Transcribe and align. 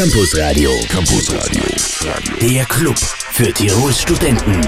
Campus 0.00 0.34
Radio. 0.38 0.70
Campus 0.88 1.30
Radio. 1.30 1.62
Der 2.40 2.64
Club 2.64 2.96
für 2.96 3.52
Tirols 3.52 4.00
Studenten. 4.00 4.66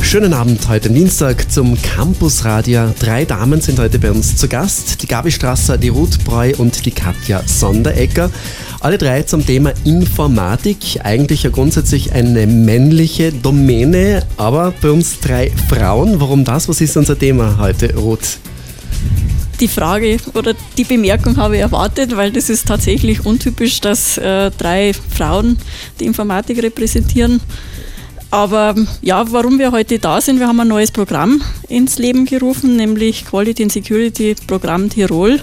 Schönen 0.00 0.32
Abend 0.32 0.68
heute 0.68 0.90
Dienstag 0.90 1.50
zum 1.50 1.76
Campus 1.82 2.44
Radio. 2.44 2.94
Drei 3.00 3.24
Damen 3.24 3.60
sind 3.60 3.80
heute 3.80 3.98
bei 3.98 4.12
uns 4.12 4.36
zu 4.36 4.46
Gast. 4.46 5.02
Die 5.02 5.08
Gabi 5.08 5.32
Strasser, 5.32 5.76
die 5.76 5.88
Ruth 5.88 6.24
Breu 6.24 6.52
und 6.56 6.86
die 6.86 6.92
Katja 6.92 7.42
Sonderegger. 7.48 8.30
Alle 8.78 8.96
drei 8.96 9.24
zum 9.24 9.44
Thema 9.44 9.72
Informatik. 9.82 11.00
Eigentlich 11.02 11.42
ja 11.42 11.50
grundsätzlich 11.50 12.12
eine 12.12 12.46
männliche 12.46 13.32
Domäne, 13.32 14.24
aber 14.36 14.72
bei 14.80 14.92
uns 14.92 15.18
drei 15.18 15.50
Frauen. 15.68 16.20
Warum 16.20 16.44
das? 16.44 16.68
Was 16.68 16.80
ist 16.80 16.96
unser 16.96 17.18
Thema 17.18 17.58
heute, 17.58 17.92
Ruth? 17.96 18.38
Die 19.60 19.68
Frage 19.68 20.18
oder 20.34 20.54
die 20.76 20.84
Bemerkung 20.84 21.36
habe 21.36 21.56
ich 21.56 21.62
erwartet, 21.62 22.16
weil 22.16 22.30
das 22.30 22.48
ist 22.48 22.66
tatsächlich 22.66 23.24
untypisch, 23.24 23.80
dass 23.80 24.18
äh, 24.18 24.50
drei 24.50 24.92
Frauen 24.92 25.58
die 26.00 26.06
Informatik 26.06 26.62
repräsentieren. 26.62 27.40
Aber 28.30 28.74
ja, 29.00 29.24
warum 29.32 29.58
wir 29.58 29.72
heute 29.72 29.98
da 29.98 30.20
sind, 30.20 30.38
wir 30.38 30.46
haben 30.46 30.60
ein 30.60 30.68
neues 30.68 30.90
Programm 30.90 31.40
ins 31.68 31.98
Leben 31.98 32.26
gerufen, 32.26 32.76
nämlich 32.76 33.24
Quality 33.24 33.62
and 33.62 33.72
Security 33.72 34.36
Programm 34.46 34.90
Tirol. 34.90 35.40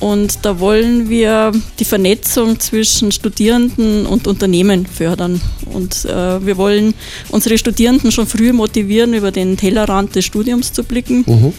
Und 0.00 0.38
da 0.42 0.58
wollen 0.58 1.08
wir 1.08 1.52
die 1.78 1.84
Vernetzung 1.84 2.58
zwischen 2.58 3.12
Studierenden 3.12 4.06
und 4.06 4.26
Unternehmen 4.26 4.86
fördern. 4.86 5.40
Und 5.66 6.04
äh, 6.04 6.44
wir 6.44 6.56
wollen 6.56 6.94
unsere 7.30 7.56
Studierenden 7.58 8.10
schon 8.10 8.26
früh 8.26 8.52
motivieren, 8.52 9.14
über 9.14 9.30
den 9.30 9.56
Tellerrand 9.56 10.14
des 10.14 10.24
Studiums 10.24 10.72
zu 10.72 10.84
blicken. 10.84 11.24
Mhm 11.26 11.52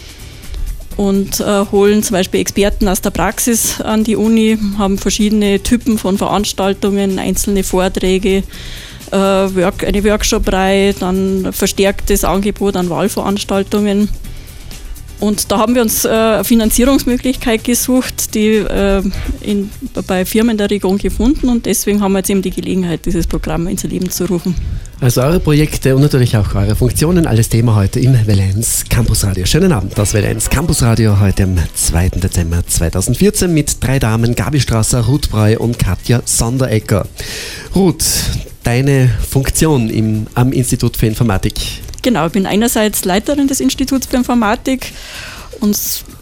und 0.96 1.40
äh, 1.40 1.64
holen 1.70 2.02
zum 2.02 2.14
Beispiel 2.14 2.40
Experten 2.40 2.88
aus 2.88 3.00
der 3.00 3.10
Praxis 3.10 3.80
an 3.80 4.04
die 4.04 4.16
Uni, 4.16 4.58
haben 4.78 4.98
verschiedene 4.98 5.62
Typen 5.62 5.98
von 5.98 6.16
Veranstaltungen, 6.16 7.18
einzelne 7.18 7.62
Vorträge, 7.62 8.42
äh, 9.10 9.16
Work, 9.16 9.84
eine 9.84 10.02
Workshop-Reihe, 10.04 10.94
dann 10.94 11.52
verstärktes 11.52 12.24
Angebot 12.24 12.76
an 12.76 12.88
Wahlveranstaltungen. 12.88 14.08
Und 15.18 15.50
da 15.50 15.58
haben 15.58 15.74
wir 15.74 15.82
uns 15.82 16.04
äh, 16.04 16.08
eine 16.08 16.44
Finanzierungsmöglichkeit 16.44 17.64
gesucht, 17.64 18.34
die 18.34 18.56
äh, 18.56 19.02
in, 19.40 19.70
bei 20.06 20.24
Firmen 20.24 20.58
der 20.58 20.70
Region 20.70 20.98
gefunden 20.98 21.48
und 21.48 21.64
deswegen 21.66 22.02
haben 22.02 22.12
wir 22.12 22.18
jetzt 22.18 22.30
eben 22.30 22.42
die 22.42 22.50
Gelegenheit, 22.50 23.06
dieses 23.06 23.26
Programm 23.26 23.66
ins 23.66 23.84
Leben 23.84 24.10
zu 24.10 24.26
rufen. 24.26 24.54
Also 24.98 25.20
eure 25.20 25.40
Projekte 25.40 25.94
und 25.94 26.00
natürlich 26.00 26.38
auch 26.38 26.54
eure 26.54 26.74
Funktionen, 26.74 27.26
alles 27.26 27.50
Thema 27.50 27.74
heute 27.76 28.00
im 28.00 28.14
Valenz 28.26 28.84
Campus 28.88 29.24
Radio. 29.24 29.44
Schönen 29.44 29.70
Abend, 29.70 29.92
das 29.98 30.14
Valenz 30.14 30.48
Campus 30.48 30.82
Radio 30.82 31.20
heute 31.20 31.42
am 31.42 31.58
2. 31.74 32.08
Dezember 32.10 32.66
2014 32.66 33.52
mit 33.52 33.84
drei 33.84 33.98
Damen, 33.98 34.34
Gabi 34.34 34.58
Strasser, 34.58 35.02
Ruth 35.02 35.30
Brey 35.30 35.54
und 35.56 35.78
Katja 35.78 36.22
Sonderecker. 36.24 37.06
Ruth, 37.74 38.04
deine 38.62 39.10
Funktion 39.28 39.90
im, 39.90 40.28
am 40.32 40.52
Institut 40.52 40.96
für 40.96 41.06
Informatik? 41.06 41.60
Genau, 42.00 42.28
ich 42.28 42.32
bin 42.32 42.46
einerseits 42.46 43.04
Leiterin 43.04 43.48
des 43.48 43.60
Instituts 43.60 44.06
für 44.06 44.16
Informatik 44.16 44.94
und 45.60 45.76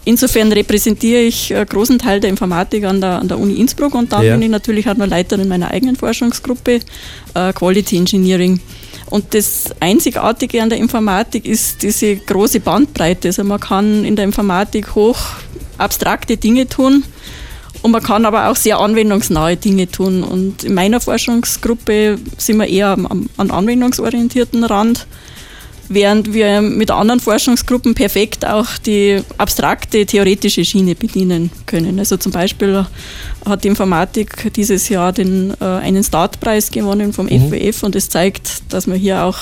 insofern 0.05 0.51
repräsentiere 0.51 1.21
ich 1.21 1.53
einen 1.53 1.65
großen 1.65 1.99
Teil 1.99 2.19
der 2.19 2.29
Informatik 2.29 2.85
an 2.85 3.01
der, 3.01 3.19
an 3.19 3.27
der 3.27 3.39
Uni 3.39 3.55
Innsbruck 3.55 3.95
und 3.95 4.13
dann 4.13 4.23
ja. 4.23 4.33
bin 4.33 4.43
ich 4.43 4.49
natürlich 4.49 4.87
auch 4.87 4.95
noch 4.95 5.07
Leiterin 5.07 5.47
meiner 5.47 5.71
eigenen 5.71 5.95
Forschungsgruppe 5.95 6.79
uh, 7.35 7.51
Quality 7.53 7.97
Engineering. 7.97 8.59
Und 9.09 9.33
das 9.33 9.65
Einzigartige 9.79 10.61
an 10.61 10.69
der 10.69 10.79
Informatik 10.79 11.45
ist 11.45 11.83
diese 11.83 12.15
große 12.15 12.59
Bandbreite. 12.59 13.27
Also 13.27 13.43
man 13.43 13.59
kann 13.59 14.05
in 14.05 14.15
der 14.15 14.25
Informatik 14.25 14.95
hoch 14.95 15.17
abstrakte 15.77 16.37
Dinge 16.37 16.67
tun 16.67 17.03
und 17.81 17.91
man 17.91 18.01
kann 18.01 18.25
aber 18.25 18.49
auch 18.49 18.55
sehr 18.55 18.79
anwendungsnahe 18.79 19.57
Dinge 19.57 19.87
tun. 19.87 20.23
Und 20.23 20.63
in 20.63 20.73
meiner 20.73 20.99
Forschungsgruppe 20.99 22.17
sind 22.37 22.57
wir 22.57 22.67
eher 22.67 22.87
am, 22.87 23.29
am 23.37 23.51
anwendungsorientierten 23.51 24.63
Rand 24.63 25.05
während 25.89 26.33
wir 26.33 26.61
mit 26.61 26.91
anderen 26.91 27.19
Forschungsgruppen 27.19 27.95
perfekt 27.95 28.45
auch 28.45 28.77
die 28.85 29.21
abstrakte 29.37 30.05
theoretische 30.05 30.65
Schiene 30.65 30.95
bedienen 30.95 31.51
können. 31.65 31.99
Also 31.99 32.17
zum 32.17 32.31
Beispiel 32.31 32.85
hat 33.45 33.63
die 33.63 33.67
Informatik 33.67 34.53
dieses 34.53 34.89
Jahr 34.89 35.13
den, 35.13 35.53
äh, 35.61 35.65
einen 35.65 36.03
Startpreis 36.03 36.71
gewonnen 36.71 37.13
vom 37.13 37.27
mhm. 37.27 37.49
FWF 37.49 37.83
und 37.83 37.95
es 37.95 38.09
zeigt, 38.09 38.73
dass 38.73 38.87
wir 38.87 38.95
hier 38.95 39.23
auch 39.23 39.37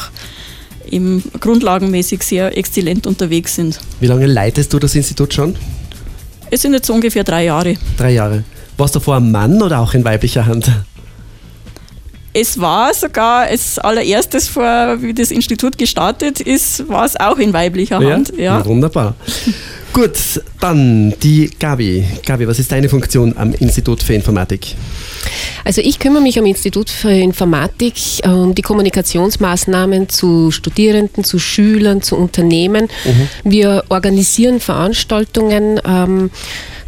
im 0.90 1.24
grundlagenmäßig 1.40 2.24
sehr 2.24 2.58
exzellent 2.58 3.08
unterwegs 3.08 3.56
sind. 3.56 3.80
Wie 4.00 4.08
lange 4.08 4.28
leitest 4.28 4.74
du 4.74 4.80
das 4.80 4.96
Institut 4.96 5.34
schon? 5.34 5.56
Es 6.52 6.62
sind 6.62 6.74
jetzt 6.74 6.90
ungefähr 6.90 7.24
drei 7.24 7.46
Jahre. 7.46 7.76
Drei 7.98 8.12
Jahre. 8.12 8.44
Warst 8.78 8.96
du 8.96 9.00
vorher 9.00 9.22
ein 9.22 9.32
Mann 9.32 9.62
oder 9.62 9.80
auch 9.80 9.94
in 9.94 10.04
weiblicher 10.04 10.46
Hand? 10.46 10.72
Es 12.34 12.60
war 12.60 12.94
sogar 12.94 13.44
als 13.44 13.78
allererstes, 13.78 14.48
vor, 14.48 15.02
wie 15.02 15.14
das 15.14 15.30
Institut 15.30 15.78
gestartet 15.78 16.40
ist, 16.40 16.90
war 16.90 17.06
es 17.06 17.20
auch 17.20 17.38
in 17.38 17.54
weiblicher 17.54 18.00
Hand. 18.00 18.34
Ja, 18.36 18.58
ja. 18.58 18.66
wunderbar. 18.66 19.16
Gut, 19.94 20.42
dann 20.60 21.14
die 21.22 21.52
Gabi. 21.60 22.04
Gabi, 22.26 22.48
was 22.48 22.58
ist 22.58 22.72
deine 22.72 22.90
Funktion 22.90 23.36
am 23.38 23.54
Institut 23.54 24.02
für 24.02 24.16
Informatik? 24.16 24.76
Also 25.64 25.82
ich 25.82 26.00
kümmere 26.00 26.24
mich 26.24 26.40
am 26.40 26.48
Institut 26.48 26.90
für 26.90 27.12
Informatik 27.12 27.94
um 28.26 28.32
ähm, 28.32 28.56
die 28.56 28.64
Kommunikationsmaßnahmen 28.64 30.10
zu 30.10 30.50
Studierenden, 30.50 31.24
zu 31.24 31.38
Schülern, 31.38 32.02
zu 32.02 32.16
Unternehmen. 32.16 32.90
Mhm. 33.06 33.52
Wir 33.52 33.84
organisieren 33.90 34.60
Veranstaltungen. 34.60 35.80
Ähm, 35.86 36.32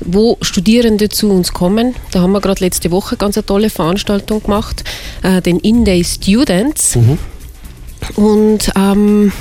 wo 0.01 0.38
Studierende 0.41 1.09
zu 1.09 1.31
uns 1.31 1.53
kommen. 1.53 1.95
Da 2.11 2.22
haben 2.22 2.31
wir 2.31 2.41
gerade 2.41 2.63
letzte 2.63 2.91
Woche 2.91 3.17
ganz 3.17 3.38
eine 3.38 3.45
tolle 3.45 3.69
Veranstaltung 3.69 4.44
gemacht, 4.44 4.83
äh, 5.23 5.41
den 5.41 5.59
In-Day 5.59 6.03
Students. 6.03 6.95
Mhm. 6.95 7.17
Und 8.16 8.72
ähm, 8.75 9.31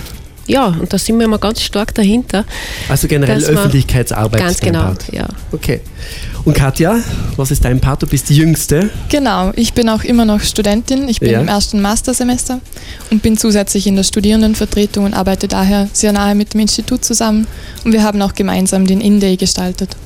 ja, 0.46 0.66
und 0.66 0.92
da 0.92 0.98
sind 0.98 1.18
wir 1.18 1.24
immer 1.24 1.38
ganz 1.38 1.62
stark 1.62 1.94
dahinter. 1.94 2.44
Also 2.88 3.08
generell 3.08 3.42
Öffentlichkeitsarbeit. 3.42 4.40
Ganz 4.40 4.60
genau, 4.60 4.82
Part. 4.82 5.12
ja. 5.12 5.26
Okay. 5.52 5.80
Und 6.44 6.54
Katja, 6.54 6.98
was 7.36 7.50
ist 7.50 7.64
dein 7.64 7.80
Part? 7.80 8.02
Du 8.02 8.06
bist 8.06 8.28
die 8.28 8.36
Jüngste. 8.36 8.90
Genau, 9.08 9.52
ich 9.56 9.72
bin 9.72 9.88
auch 9.88 10.04
immer 10.04 10.26
noch 10.26 10.40
Studentin. 10.40 11.08
Ich 11.08 11.20
bin 11.20 11.30
ja. 11.30 11.40
im 11.40 11.48
ersten 11.48 11.80
Mastersemester 11.80 12.60
und 13.10 13.22
bin 13.22 13.38
zusätzlich 13.38 13.86
in 13.86 13.96
der 13.96 14.02
Studierendenvertretung 14.02 15.06
und 15.06 15.14
arbeite 15.14 15.48
daher 15.48 15.88
sehr 15.94 16.12
nahe 16.12 16.34
mit 16.34 16.52
dem 16.52 16.60
Institut 16.60 17.02
zusammen. 17.02 17.46
Und 17.84 17.92
wir 17.92 18.02
haben 18.02 18.20
auch 18.20 18.34
gemeinsam 18.34 18.86
den 18.86 19.00
In-Day 19.00 19.38
gestaltet. 19.38 19.96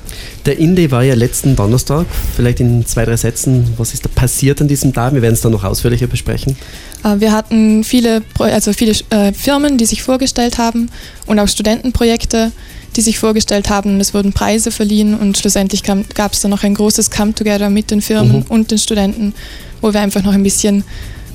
Der 0.46 0.58
In-Day 0.58 0.90
war 0.90 1.02
ja 1.02 1.14
letzten 1.14 1.56
Donnerstag. 1.56 2.06
Vielleicht 2.36 2.60
in 2.60 2.86
zwei, 2.86 3.04
drei 3.04 3.16
Sätzen, 3.16 3.74
was 3.76 3.94
ist 3.94 4.04
da 4.04 4.08
passiert 4.14 4.60
an 4.60 4.68
diesem 4.68 4.92
Tag? 4.92 5.14
Wir 5.14 5.22
werden 5.22 5.34
es 5.34 5.40
dann 5.40 5.52
noch 5.52 5.64
ausführlicher 5.64 6.06
besprechen. 6.06 6.56
Äh, 7.04 7.20
wir 7.20 7.32
hatten 7.32 7.84
viele, 7.84 8.22
also 8.38 8.72
viele 8.72 8.92
äh, 9.10 9.32
Firmen, 9.32 9.78
die 9.78 9.86
sich 9.86 10.02
vorgestellt 10.02 10.58
haben 10.58 10.90
und 11.26 11.38
auch 11.38 11.48
Studentenprojekte 11.48 12.52
die 12.96 13.02
sich 13.02 13.18
vorgestellt 13.18 13.70
haben. 13.70 14.00
Es 14.00 14.12
wurden 14.12 14.32
Preise 14.32 14.72
verliehen 14.72 15.14
und 15.14 15.38
schlussendlich 15.38 15.82
gab 15.84 16.32
es 16.32 16.40
dann 16.40 16.50
noch 16.50 16.64
ein 16.64 16.74
großes 16.74 17.10
Come-Together 17.10 17.70
mit 17.70 17.92
den 17.92 18.00
Firmen 18.00 18.38
mhm. 18.38 18.44
und 18.48 18.70
den 18.72 18.78
Studenten, 18.78 19.34
wo 19.80 19.92
wir 19.92 20.00
einfach 20.00 20.22
noch 20.24 20.32
ein 20.32 20.42
bisschen 20.42 20.82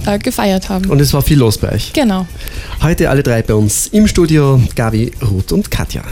äh, 0.06 0.20
gefeiert 0.20 0.70
haben. 0.70 0.90
Und 0.90 1.00
es 1.00 1.14
war 1.14 1.22
viel 1.22 1.40
los 1.40 1.58
bei 1.58 1.74
euch. 1.74 1.94
Genau. 1.94 2.28
Heute 2.82 3.10
alle 3.10 3.24
drei 3.24 3.42
bei 3.42 3.54
uns 3.54 3.88
im 3.88 4.08
Studio, 4.08 4.62
Gabi, 4.76 5.12
Ruth 5.22 5.52
und 5.52 5.72
Katja. 5.72 6.04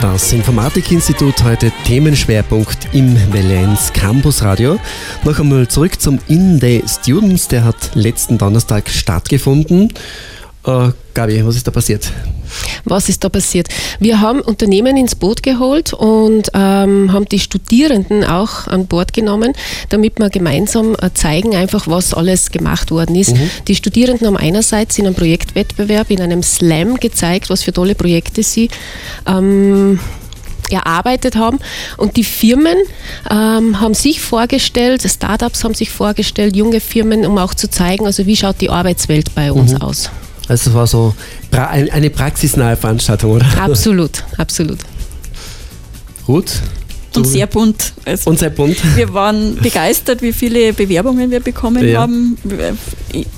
Das 0.00 0.32
Informatikinstitut 0.32 1.42
heute 1.44 1.72
Themenschwerpunkt 1.84 2.88
im 2.92 3.16
Valenz 3.32 3.92
Campus 3.92 4.42
Radio. 4.42 4.78
Noch 5.24 5.38
einmal 5.38 5.68
zurück 5.68 6.00
zum 6.00 6.18
In-Day 6.28 6.82
Students, 6.86 7.48
der 7.48 7.64
hat 7.64 7.90
letzten 7.94 8.38
Donnerstag 8.38 8.88
stattgefunden. 8.88 9.92
Äh, 10.66 10.90
Gabi, 11.14 11.44
was 11.44 11.56
ist 11.56 11.66
da 11.66 11.70
passiert? 11.70 12.10
Was 12.84 13.08
ist 13.08 13.24
da 13.24 13.28
passiert? 13.28 13.68
Wir 13.98 14.20
haben 14.20 14.40
Unternehmen 14.40 14.96
ins 14.96 15.14
Boot 15.14 15.42
geholt 15.42 15.92
und 15.92 16.50
ähm, 16.54 17.12
haben 17.12 17.26
die 17.26 17.38
Studierenden 17.38 18.24
auch 18.24 18.66
an 18.66 18.86
Bord 18.86 19.12
genommen, 19.12 19.52
damit 19.88 20.18
wir 20.18 20.28
gemeinsam 20.28 20.94
äh, 21.00 21.10
zeigen, 21.14 21.54
einfach 21.54 21.86
was 21.86 22.12
alles 22.12 22.50
gemacht 22.50 22.90
worden 22.90 23.16
ist. 23.16 23.34
Mhm. 23.34 23.50
Die 23.68 23.74
Studierenden 23.74 24.26
haben 24.26 24.36
einerseits 24.36 24.98
in 24.98 25.06
einem 25.06 25.14
Projektwettbewerb, 25.14 26.10
in 26.10 26.20
einem 26.20 26.42
Slam 26.42 26.96
gezeigt, 26.96 27.50
was 27.50 27.62
für 27.62 27.72
tolle 27.72 27.94
Projekte 27.94 28.42
sie 28.42 28.68
ähm, 29.26 29.98
erarbeitet 30.70 31.36
haben. 31.36 31.58
Und 31.96 32.16
die 32.16 32.24
Firmen 32.24 32.76
ähm, 33.30 33.80
haben 33.80 33.94
sich 33.94 34.20
vorgestellt, 34.20 35.02
Startups 35.02 35.64
haben 35.64 35.74
sich 35.74 35.90
vorgestellt, 35.90 36.56
junge 36.56 36.80
Firmen, 36.80 37.26
um 37.26 37.38
auch 37.38 37.54
zu 37.54 37.70
zeigen, 37.70 38.06
also 38.06 38.26
wie 38.26 38.36
schaut 38.36 38.60
die 38.60 38.70
Arbeitswelt 38.70 39.34
bei 39.34 39.52
uns 39.52 39.72
mhm. 39.72 39.82
aus. 39.82 40.10
Also 40.50 40.70
es 40.70 40.74
war 40.74 40.86
so 40.88 41.14
eine 41.52 42.10
praxisnahe 42.10 42.76
Veranstaltung, 42.76 43.30
oder? 43.30 43.46
Absolut, 43.62 44.24
absolut. 44.36 44.78
Gut. 46.26 46.50
Und 47.14 47.24
sehr 47.24 47.46
bunt. 47.46 47.92
Also 48.04 48.30
und 48.30 48.40
sehr 48.40 48.50
bunt. 48.50 48.76
Wir 48.96 49.14
waren 49.14 49.54
begeistert, 49.62 50.22
wie 50.22 50.32
viele 50.32 50.72
Bewerbungen 50.72 51.30
wir 51.30 51.38
bekommen 51.38 51.86
ja. 51.86 52.00
haben. 52.00 52.36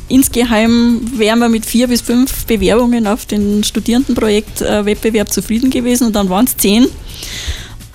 Insgeheim 0.09 1.03
wären 1.19 1.39
wir 1.41 1.51
mit 1.51 1.67
vier 1.67 1.87
bis 1.87 2.01
fünf 2.01 2.47
Bewerbungen 2.47 3.07
auf 3.07 3.27
den 3.27 3.63
Studierendenprojektwettbewerb 3.63 5.31
zufrieden 5.31 5.69
gewesen 5.69 6.07
und 6.07 6.17
dann 6.17 6.31
waren 6.31 6.47
es 6.47 6.57
zehn. 6.57 6.87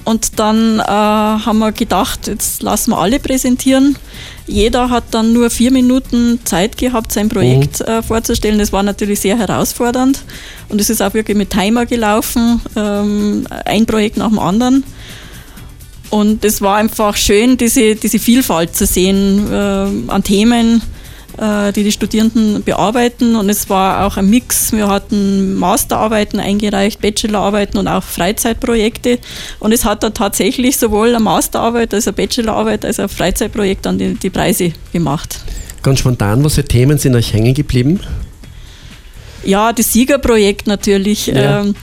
Und 0.03 0.39
dann 0.39 0.79
äh, 0.79 0.83
haben 0.83 1.59
wir 1.59 1.73
gedacht, 1.73 2.27
jetzt 2.27 2.63
lassen 2.63 2.91
wir 2.91 2.97
alle 2.97 3.19
präsentieren. 3.19 3.97
Jeder 4.45 4.89
hat 4.89 5.03
dann 5.11 5.33
nur 5.33 5.49
vier 5.49 5.71
Minuten 5.71 6.39
Zeit 6.45 6.77
gehabt, 6.77 7.11
sein 7.11 7.27
Projekt 7.27 7.81
mhm. 7.81 7.85
äh, 7.87 8.03
vorzustellen. 8.03 8.57
Das 8.57 8.71
war 8.71 8.83
natürlich 8.83 9.19
sehr 9.19 9.37
herausfordernd. 9.37 10.23
Und 10.69 10.79
es 10.79 10.89
ist 10.89 11.01
auch 11.01 11.13
wirklich 11.13 11.37
mit 11.37 11.49
Timer 11.49 11.85
gelaufen, 11.85 12.61
ähm, 12.77 13.45
ein 13.65 13.85
Projekt 13.85 14.15
nach 14.15 14.29
dem 14.29 14.39
anderen. 14.39 14.85
Und 16.09 16.45
es 16.45 16.61
war 16.61 16.77
einfach 16.77 17.17
schön, 17.17 17.57
diese, 17.57 17.95
diese 17.95 18.19
Vielfalt 18.19 18.75
zu 18.75 18.85
sehen 18.85 19.51
äh, 19.51 20.11
an 20.11 20.23
Themen 20.23 20.81
die 21.39 21.83
die 21.83 21.91
Studierenden 21.91 22.63
bearbeiten. 22.63 23.35
Und 23.35 23.49
es 23.49 23.69
war 23.69 24.05
auch 24.05 24.17
ein 24.17 24.29
Mix. 24.29 24.71
Wir 24.71 24.87
hatten 24.87 25.55
Masterarbeiten 25.55 26.39
eingereicht, 26.39 27.01
Bachelorarbeiten 27.01 27.79
und 27.79 27.87
auch 27.87 28.03
Freizeitprojekte. 28.03 29.19
Und 29.59 29.71
es 29.71 29.85
hat 29.85 30.03
da 30.03 30.09
tatsächlich 30.09 30.77
sowohl 30.77 31.09
eine 31.09 31.19
Masterarbeit 31.19 31.93
als 31.93 32.07
eine 32.07 32.13
Bachelorarbeit 32.13 32.85
als 32.85 32.99
auch 32.99 33.03
ein 33.03 33.09
Freizeitprojekt 33.09 33.85
dann 33.85 33.97
die, 33.97 34.15
die 34.15 34.29
Preise 34.29 34.73
gemacht. 34.91 35.39
Ganz 35.83 35.99
spontan, 35.99 36.43
was 36.43 36.55
für 36.55 36.65
Themen 36.65 36.97
sind 36.97 37.15
euch 37.15 37.33
hängen 37.33 37.53
geblieben? 37.53 37.99
Ja, 39.43 39.71
das 39.73 39.93
Siegerprojekt 39.93 40.67
natürlich. 40.67 41.27
Ja. 41.27 41.61
Ähm, 41.61 41.75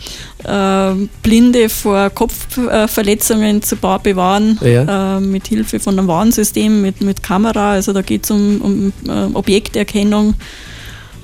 äh, 0.44 1.08
Blinde 1.22 1.68
vor 1.68 2.10
Kopfverletzungen 2.10 3.62
zu 3.62 3.76
bewahren, 3.76 4.58
ja. 4.62 5.16
äh, 5.16 5.20
mit 5.20 5.48
Hilfe 5.48 5.80
von 5.80 5.98
einem 5.98 6.08
Warnsystem, 6.08 6.82
mit, 6.82 7.00
mit 7.00 7.22
Kamera. 7.22 7.72
Also 7.72 7.92
da 7.92 8.02
geht 8.02 8.24
es 8.24 8.30
um, 8.30 8.60
um 8.60 8.92
äh, 9.08 9.34
Objekterkennung. 9.34 10.34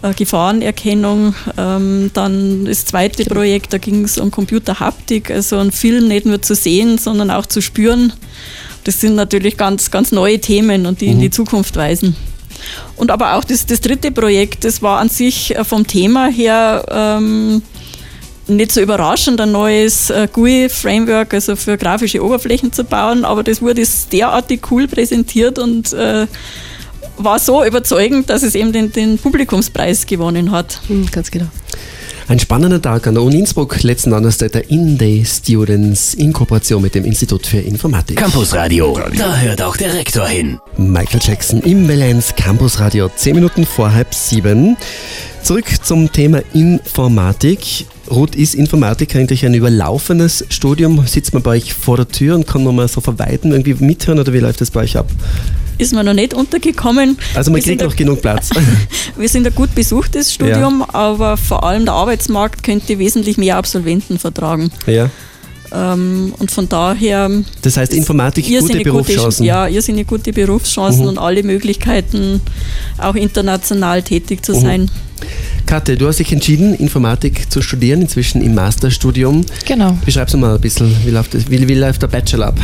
Äh, 0.02 0.14
Gefahrenerkennung. 0.14 1.34
Ähm, 1.58 2.10
dann 2.14 2.64
das 2.64 2.86
zweite 2.86 3.24
Projekt, 3.24 3.74
da 3.74 3.78
ging 3.78 4.04
es 4.04 4.16
um 4.16 4.30
Computerhaptik, 4.30 5.30
also 5.30 5.58
einen 5.58 5.72
Film 5.72 6.08
nicht 6.08 6.24
nur 6.24 6.40
zu 6.40 6.54
sehen, 6.54 6.96
sondern 6.96 7.30
auch 7.30 7.44
zu 7.44 7.60
spüren. 7.60 8.14
Das 8.84 9.00
sind 9.00 9.14
natürlich 9.14 9.58
ganz, 9.58 9.90
ganz 9.90 10.10
neue 10.10 10.40
Themen 10.40 10.86
und 10.86 11.02
die 11.02 11.06
mhm. 11.06 11.12
in 11.12 11.20
die 11.20 11.26
mhm. 11.26 11.32
Zukunft 11.32 11.76
weisen. 11.76 12.16
Und 12.96 13.10
aber 13.10 13.34
auch 13.34 13.44
das, 13.44 13.66
das 13.66 13.80
dritte 13.80 14.10
Projekt, 14.10 14.64
das 14.64 14.82
war 14.82 14.98
an 14.98 15.08
sich 15.08 15.56
äh, 15.56 15.64
vom 15.64 15.86
Thema 15.86 16.28
her 16.28 16.84
ähm, 16.90 17.62
nicht 18.46 18.72
so 18.72 18.80
überraschend, 18.80 19.40
ein 19.40 19.52
neues 19.52 20.10
äh, 20.10 20.28
GUI-Framework, 20.32 21.34
also 21.34 21.56
für 21.56 21.78
grafische 21.78 22.22
Oberflächen 22.24 22.72
zu 22.72 22.84
bauen, 22.84 23.24
aber 23.24 23.42
das 23.42 23.62
wurde 23.62 23.82
derartig 24.12 24.70
cool 24.70 24.88
präsentiert 24.88 25.58
und 25.58 25.92
äh, 25.92 26.26
war 27.16 27.38
so 27.38 27.64
überzeugend, 27.64 28.30
dass 28.30 28.42
es 28.42 28.54
eben 28.54 28.72
den, 28.72 28.92
den 28.92 29.18
Publikumspreis 29.18 30.06
gewonnen 30.06 30.50
hat. 30.50 30.80
Mhm, 30.88 31.06
ganz 31.10 31.30
genau. 31.30 31.46
Ein 32.30 32.38
spannender 32.38 32.80
Tag 32.80 33.08
an 33.08 33.14
der 33.14 33.24
Uni 33.24 33.40
Innsbruck, 33.40 33.82
letzten 33.82 34.10
Donnerstag 34.12 34.52
der 34.52 34.70
In-Day 34.70 35.24
Students 35.26 36.14
in 36.14 36.32
Kooperation 36.32 36.80
mit 36.80 36.94
dem 36.94 37.04
Institut 37.04 37.44
für 37.44 37.58
Informatik. 37.58 38.18
Campusradio, 38.18 38.96
da 39.18 39.36
hört 39.36 39.60
auch 39.60 39.76
der 39.76 39.94
Rektor 39.94 40.28
hin. 40.28 40.60
Michael 40.76 41.18
Jackson 41.20 41.60
im 41.62 41.88
Valenz 41.88 42.36
Campusradio, 42.36 43.08
10 43.08 43.34
Minuten 43.34 43.66
vor 43.66 43.92
halb 43.92 44.14
sieben. 44.14 44.76
Zurück 45.42 45.66
zum 45.82 46.12
Thema 46.12 46.42
Informatik. 46.52 47.86
Ruth, 48.10 48.34
ist 48.34 48.54
Informatik 48.54 49.16
eigentlich 49.16 49.44
ein 49.44 49.54
überlaufenes 49.54 50.44
Studium? 50.48 51.06
Sitzt 51.06 51.32
man 51.32 51.42
bei 51.42 51.52
euch 51.52 51.74
vor 51.74 51.96
der 51.96 52.08
Tür 52.08 52.34
und 52.34 52.46
kann 52.46 52.64
nochmal 52.64 52.88
so 52.88 53.00
verweiten, 53.00 53.52
irgendwie 53.52 53.74
mithören 53.74 54.18
oder 54.18 54.32
wie 54.32 54.38
läuft 54.38 54.60
das 54.60 54.70
bei 54.70 54.80
euch 54.80 54.96
ab? 54.96 55.08
ist 55.80 55.94
mir 55.94 56.04
noch 56.04 56.12
nicht 56.12 56.34
untergekommen. 56.34 57.16
Also 57.34 57.50
man 57.50 57.56
wir 57.56 57.64
kriegt 57.64 57.82
noch 57.82 57.96
genug 57.96 58.20
Platz. 58.20 58.50
wir 59.16 59.28
sind 59.28 59.46
ein 59.46 59.54
gut 59.54 59.74
besuchtes 59.74 60.32
Studium, 60.32 60.80
ja. 60.80 60.94
aber 60.94 61.36
vor 61.36 61.64
allem 61.64 61.86
der 61.86 61.94
Arbeitsmarkt 61.94 62.62
könnte 62.62 62.98
wesentlich 62.98 63.38
mehr 63.38 63.56
Absolventen 63.56 64.18
vertragen. 64.18 64.70
Ja. 64.86 65.10
Ähm, 65.72 66.34
und 66.38 66.50
von 66.50 66.68
daher. 66.68 67.30
Das 67.62 67.76
heißt, 67.76 67.94
Informatik 67.94 68.46
gute 68.46 68.80
Berufschancen. 68.80 69.44
Gute, 69.44 69.48
ja, 69.48 69.68
irrsinnig 69.68 70.06
gute 70.06 70.32
Berufschancen 70.32 71.02
mhm. 71.02 71.08
und 71.08 71.18
alle 71.18 71.42
Möglichkeiten, 71.42 72.40
auch 72.98 73.14
international 73.14 74.02
tätig 74.02 74.44
zu 74.44 74.54
mhm. 74.54 74.60
sein. 74.60 74.90
Katja, 75.66 75.94
du 75.94 76.08
hast 76.08 76.18
dich 76.18 76.32
entschieden, 76.32 76.74
Informatik 76.74 77.50
zu 77.50 77.62
studieren, 77.62 78.02
inzwischen 78.02 78.42
im 78.42 78.54
Masterstudium. 78.54 79.44
Genau. 79.66 79.96
Beschreib's 80.04 80.34
mal 80.34 80.54
ein 80.54 80.60
bisschen, 80.60 80.94
wie 81.04 81.10
läuft, 81.10 81.34
das, 81.34 81.48
wie, 81.48 81.68
wie 81.68 81.74
läuft 81.74 82.02
der 82.02 82.08
Bachelor 82.08 82.48
ab? 82.48 82.58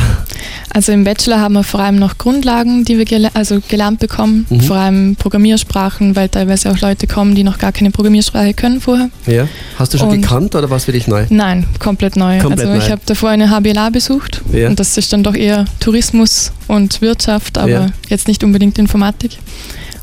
Also 0.69 0.91
im 0.91 1.03
Bachelor 1.03 1.39
haben 1.39 1.53
wir 1.53 1.63
vor 1.63 1.79
allem 1.79 1.95
noch 1.95 2.17
Grundlagen, 2.17 2.83
die 2.83 2.97
wir 2.97 3.05
gel 3.05 3.29
also 3.33 3.59
gelernt 3.67 3.99
bekommen, 3.99 4.45
mhm. 4.49 4.59
vor 4.61 4.75
allem 4.75 5.15
Programmiersprachen, 5.15 6.15
weil 6.15 6.29
teilweise 6.29 6.69
auch 6.69 6.79
Leute 6.81 7.07
kommen, 7.07 7.35
die 7.35 7.43
noch 7.43 7.57
gar 7.57 7.71
keine 7.71 7.91
Programmiersprache 7.91 8.53
können 8.53 8.81
vorher. 8.81 9.09
Ja. 9.25 9.47
Hast 9.77 9.93
du 9.93 9.97
schon 9.97 10.09
und 10.09 10.21
gekannt 10.21 10.53
oder 10.55 10.69
was 10.69 10.85
für 10.85 10.91
dich 10.91 11.07
neu? 11.07 11.25
Nein, 11.29 11.65
komplett 11.79 12.17
neu. 12.17 12.39
Komplett 12.39 12.67
also 12.67 12.85
ich 12.85 12.91
habe 12.91 12.96
davor 13.05 13.29
eine 13.29 13.49
HBLA 13.49 13.89
besucht 13.89 14.41
ja. 14.51 14.67
und 14.67 14.79
das 14.79 14.97
ist 14.97 15.13
dann 15.13 15.23
doch 15.23 15.35
eher 15.35 15.65
Tourismus 15.79 16.51
und 16.67 17.01
Wirtschaft, 17.01 17.57
aber 17.57 17.69
ja. 17.69 17.87
jetzt 18.09 18.27
nicht 18.27 18.43
unbedingt 18.43 18.77
Informatik 18.77 19.37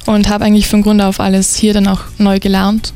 und 0.07 0.29
habe 0.29 0.45
eigentlich 0.45 0.69
von 0.69 0.83
Grund 0.83 1.01
auf 1.03 1.21
alles 1.21 1.57
hier 1.57 1.75
dann 1.75 1.87
auch 1.87 2.01
neu 2.19 2.39
gelernt. 2.39 2.93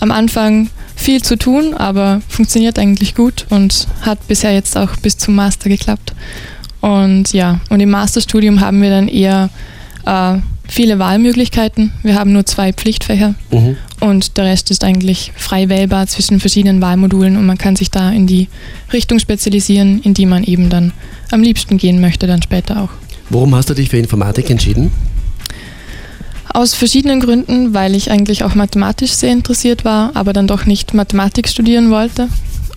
Am 0.00 0.10
Anfang 0.10 0.70
viel 0.96 1.22
zu 1.22 1.36
tun, 1.36 1.74
aber 1.74 2.20
funktioniert 2.28 2.78
eigentlich 2.78 3.14
gut 3.14 3.46
und 3.50 3.86
hat 4.02 4.26
bisher 4.28 4.52
jetzt 4.52 4.76
auch 4.76 4.96
bis 4.96 5.16
zum 5.16 5.34
Master 5.34 5.68
geklappt. 5.68 6.12
Und 6.80 7.32
ja, 7.32 7.60
und 7.70 7.80
im 7.80 7.90
Masterstudium 7.90 8.60
haben 8.60 8.82
wir 8.82 8.90
dann 8.90 9.08
eher 9.08 9.50
äh, 10.06 10.38
viele 10.68 10.98
Wahlmöglichkeiten. 10.98 11.92
Wir 12.02 12.14
haben 12.14 12.32
nur 12.32 12.46
zwei 12.46 12.72
Pflichtfächer 12.72 13.34
mhm. 13.50 13.76
und 14.00 14.36
der 14.36 14.44
Rest 14.44 14.70
ist 14.70 14.84
eigentlich 14.84 15.32
frei 15.36 15.68
wählbar 15.68 16.06
zwischen 16.06 16.38
verschiedenen 16.38 16.80
Wahlmodulen 16.80 17.36
und 17.36 17.46
man 17.46 17.58
kann 17.58 17.74
sich 17.74 17.90
da 17.90 18.10
in 18.10 18.26
die 18.26 18.48
Richtung 18.92 19.18
spezialisieren, 19.18 20.00
in 20.02 20.14
die 20.14 20.26
man 20.26 20.44
eben 20.44 20.68
dann 20.68 20.92
am 21.30 21.42
liebsten 21.42 21.78
gehen 21.78 22.00
möchte, 22.00 22.26
dann 22.26 22.42
später 22.42 22.82
auch. 22.82 22.90
Warum 23.30 23.54
hast 23.54 23.68
du 23.70 23.74
dich 23.74 23.88
für 23.88 23.98
Informatik 23.98 24.48
entschieden? 24.50 24.90
Aus 26.50 26.74
verschiedenen 26.74 27.20
Gründen, 27.20 27.74
weil 27.74 27.94
ich 27.94 28.10
eigentlich 28.10 28.42
auch 28.42 28.54
mathematisch 28.54 29.12
sehr 29.12 29.32
interessiert 29.32 29.84
war, 29.84 30.12
aber 30.14 30.32
dann 30.32 30.46
doch 30.46 30.64
nicht 30.64 30.94
Mathematik 30.94 31.48
studieren 31.48 31.90
wollte. 31.90 32.28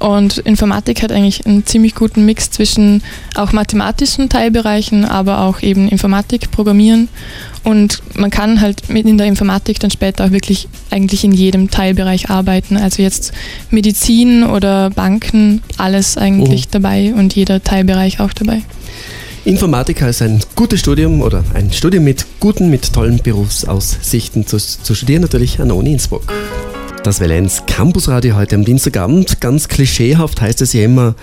Und 0.02 0.40
Informatik 0.40 1.04
hat 1.04 1.12
eigentlich 1.12 1.46
einen 1.46 1.64
ziemlich 1.68 1.94
guten 1.94 2.26
Mix 2.26 2.50
zwischen 2.50 3.04
auch 3.36 3.52
mathematischen 3.52 4.30
Teilbereichen, 4.30 5.06
aber 5.06 5.42
auch 5.42 5.62
eben 5.62 5.88
Informatik, 5.90 6.50
Programmieren. 6.50 7.08
Und 7.64 8.02
man 8.16 8.32
kann 8.32 8.62
halt 8.62 8.90
in 8.90 9.20
der 9.20 9.28
Informatik 9.28 9.80
dann 9.80 9.92
später 9.92 10.26
auch 10.26 10.32
wirklich 10.32 10.68
eigentlich 10.90 11.24
in 11.24 11.34
jedem 11.34 11.70
Teilbereich 11.70 12.32
arbeiten. 12.32 12.78
Also 12.78 13.04
jetzt 13.04 13.32
Medizin 13.70 14.44
oder 14.44 14.90
Banken, 14.90 15.62
alles 15.78 16.18
eigentlich 16.18 16.64
oh. 16.66 16.70
dabei 16.72 17.14
und 17.14 17.36
jeder 17.36 17.64
Teilbereich 17.64 18.20
auch 18.20 18.34
dabei. 18.34 18.64
Informatiker 19.46 20.10
ist 20.10 20.24
ein 20.24 20.40
gutes 20.56 20.80
Studium 20.80 21.22
oder 21.22 21.44
ein 21.54 21.72
Studium 21.72 22.04
mit 22.04 22.26
guten, 22.40 22.72
mit 22.72 22.92
tollen 22.92 23.20
Berufsaussichten 23.22 24.48
zu, 24.48 24.58
zu 24.58 24.96
studieren, 24.96 25.22
natürlich 25.22 25.60
an 25.60 25.68
der 25.68 25.78
Uni 25.78 25.92
Innsbruck. 25.92 26.24
Das 27.04 27.20
Valenz 27.20 27.64
Campusradio 27.66 28.36
heute 28.36 28.56
am 28.56 28.64
Dienstagabend. 28.64 29.42
Ganz 29.42 29.68
klischeehaft 29.68 30.40
heißt 30.40 30.62
es 30.62 30.74
ja 30.74 30.84
immer, 30.84 31.16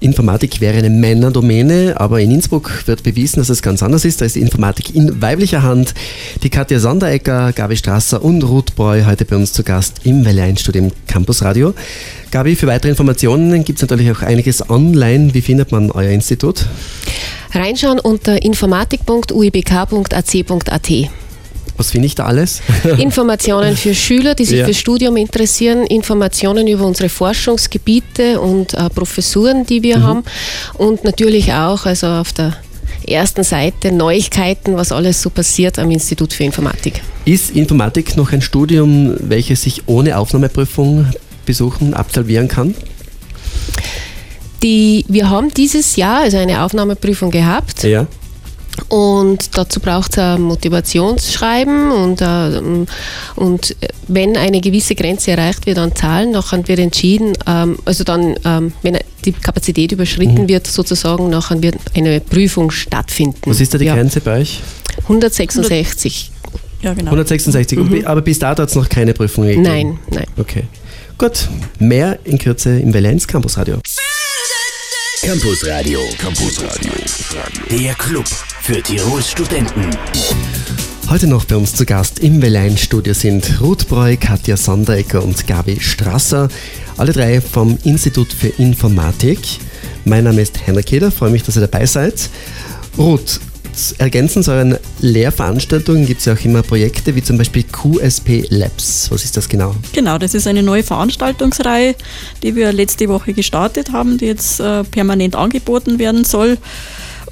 Informatik 0.00 0.60
wäre 0.60 0.78
eine 0.78 0.90
Männerdomäne, 0.90 1.94
aber 1.96 2.20
in 2.20 2.32
Innsbruck 2.32 2.88
wird 2.88 3.04
bewiesen, 3.04 3.38
dass 3.38 3.48
es 3.48 3.62
ganz 3.62 3.84
anders 3.84 4.04
ist. 4.04 4.20
Da 4.20 4.24
ist 4.24 4.34
die 4.34 4.40
Informatik 4.40 4.96
in 4.96 5.22
weiblicher 5.22 5.62
Hand. 5.62 5.94
Die 6.42 6.50
Katja 6.50 6.80
Sonderecker, 6.80 7.52
Gabi 7.52 7.76
Strasser 7.76 8.24
und 8.24 8.42
Ruth 8.42 8.74
Breu 8.74 9.04
heute 9.06 9.24
bei 9.24 9.36
uns 9.36 9.52
zu 9.52 9.62
Gast 9.62 10.00
im 10.02 10.24
Welle 10.24 10.42
1 10.42 10.60
Studium 10.60 10.90
Campus 11.06 11.42
Radio. 11.42 11.72
Gabi, 12.32 12.56
für 12.56 12.66
weitere 12.66 12.90
Informationen 12.90 13.64
gibt 13.64 13.80
es 13.80 13.88
natürlich 13.88 14.10
auch 14.10 14.22
einiges 14.22 14.68
online. 14.68 15.34
Wie 15.34 15.42
findet 15.42 15.70
man 15.70 15.92
euer 15.92 16.10
Institut? 16.10 16.66
Reinschauen 17.52 18.00
unter 18.00 18.42
informatik.uibk.ac.at. 18.42 21.21
Was 21.76 21.90
finde 21.90 22.06
ich 22.06 22.14
da 22.14 22.26
alles? 22.26 22.60
Informationen 22.98 23.76
für 23.76 23.94
Schüler, 23.94 24.34
die 24.34 24.44
sich 24.44 24.58
ja. 24.58 24.66
für 24.66 24.74
Studium 24.74 25.16
interessieren, 25.16 25.84
Informationen 25.86 26.66
über 26.66 26.86
unsere 26.86 27.08
Forschungsgebiete 27.08 28.40
und 28.40 28.74
äh, 28.74 28.90
Professuren, 28.90 29.66
die 29.66 29.82
wir 29.82 29.98
mhm. 29.98 30.02
haben 30.02 30.24
und 30.74 31.04
natürlich 31.04 31.52
auch 31.52 31.86
also 31.86 32.06
auf 32.06 32.32
der 32.32 32.56
ersten 33.06 33.42
Seite 33.42 33.92
Neuigkeiten, 33.92 34.76
was 34.76 34.92
alles 34.92 35.20
so 35.22 35.30
passiert 35.30 35.78
am 35.78 35.90
Institut 35.90 36.32
für 36.32 36.44
Informatik. 36.44 37.00
Ist 37.24 37.50
Informatik 37.56 38.16
noch 38.16 38.32
ein 38.32 38.42
Studium, 38.42 39.14
welches 39.18 39.62
sich 39.62 39.82
ohne 39.86 40.18
Aufnahmeprüfung 40.18 41.06
besuchen, 41.44 41.94
absolvieren 41.94 42.48
kann? 42.48 42.74
Die, 44.62 45.04
wir 45.08 45.28
haben 45.28 45.52
dieses 45.52 45.96
Jahr 45.96 46.20
also 46.22 46.36
eine 46.36 46.62
Aufnahmeprüfung 46.62 47.30
gehabt. 47.30 47.82
Ja. 47.82 48.06
Und 48.88 49.56
dazu 49.56 49.80
braucht 49.80 50.12
es 50.12 50.18
ein 50.18 50.42
Motivationsschreiben 50.42 51.90
und, 51.90 52.20
äh, 52.20 52.60
und 53.36 53.76
wenn 54.08 54.36
eine 54.36 54.60
gewisse 54.60 54.94
Grenze 54.94 55.32
erreicht 55.32 55.66
wird 55.66 55.78
an 55.78 55.94
Zahlen, 55.94 56.30
nachher 56.30 56.66
wird 56.66 56.78
entschieden, 56.78 57.32
ähm, 57.46 57.78
also 57.84 58.04
dann, 58.04 58.34
ähm, 58.44 58.72
wenn 58.82 58.98
die 59.24 59.32
Kapazität 59.32 59.92
überschritten 59.92 60.42
mhm. 60.42 60.48
wird, 60.48 60.66
sozusagen, 60.66 61.30
nachher 61.30 61.62
wird 61.62 61.76
eine 61.94 62.20
Prüfung 62.20 62.70
stattfinden. 62.70 63.40
Was 63.44 63.60
ist 63.60 63.72
da 63.74 63.78
die 63.78 63.86
ja. 63.86 63.94
Grenze 63.94 64.20
bei 64.20 64.40
euch? 64.40 64.60
166. 65.04 66.30
Ja, 66.82 66.94
genau. 66.94 67.10
166, 67.12 67.78
mhm. 67.78 68.06
aber 68.06 68.22
bis 68.22 68.38
dato 68.38 68.62
hat 68.62 68.68
es 68.68 68.74
noch 68.74 68.88
keine 68.88 69.14
Prüfung 69.14 69.44
gegeben? 69.44 69.62
Nein, 69.62 69.98
nein. 70.10 70.26
Okay. 70.36 70.64
Gut, 71.18 71.48
mehr 71.78 72.18
in 72.24 72.38
Kürze 72.38 72.80
im 72.80 72.92
Valenz 72.92 73.26
Campus 73.26 73.56
Radio. 73.56 73.78
Campus 75.22 75.64
Radio. 75.66 76.00
Campus 76.18 76.60
Radio. 76.60 76.92
Der 77.70 77.94
Club 77.94 78.26
für 78.62 78.80
Tirols 78.80 79.28
Studenten. 79.28 79.90
Heute 81.10 81.26
noch 81.26 81.44
bei 81.46 81.56
uns 81.56 81.74
zu 81.74 81.84
Gast 81.84 82.20
im 82.20 82.40
Welein-Studio 82.40 83.12
sind 83.12 83.60
Ruth 83.60 83.88
Breu, 83.88 84.16
Katja 84.16 84.56
Sonderecker 84.56 85.20
und 85.20 85.48
Gabi 85.48 85.80
Strasser, 85.80 86.48
alle 86.96 87.12
drei 87.12 87.40
vom 87.40 87.76
Institut 87.82 88.32
für 88.32 88.46
Informatik. 88.46 89.40
Mein 90.04 90.22
Name 90.22 90.42
ist 90.42 90.64
Henrik 90.64 90.86
Keder, 90.86 91.10
freue 91.10 91.30
mich, 91.30 91.42
dass 91.42 91.56
ihr 91.56 91.62
dabei 91.66 91.86
seid. 91.86 92.30
Ruth, 92.96 93.40
ergänzend 93.98 94.44
zu 94.44 94.52
euren 94.52 94.78
Lehrveranstaltungen 95.00 96.06
gibt 96.06 96.20
es 96.20 96.26
ja 96.26 96.34
auch 96.34 96.44
immer 96.44 96.62
Projekte 96.62 97.16
wie 97.16 97.22
zum 97.22 97.38
Beispiel 97.38 97.64
QSP 97.64 98.46
Labs. 98.50 99.10
Was 99.10 99.24
ist 99.24 99.36
das 99.36 99.48
genau? 99.48 99.74
Genau, 99.92 100.18
das 100.18 100.34
ist 100.34 100.46
eine 100.46 100.62
neue 100.62 100.84
Veranstaltungsreihe, 100.84 101.96
die 102.44 102.54
wir 102.54 102.72
letzte 102.72 103.08
Woche 103.08 103.32
gestartet 103.32 103.90
haben, 103.90 104.18
die 104.18 104.26
jetzt 104.26 104.60
äh, 104.60 104.84
permanent 104.84 105.34
angeboten 105.34 105.98
werden 105.98 106.22
soll. 106.22 106.58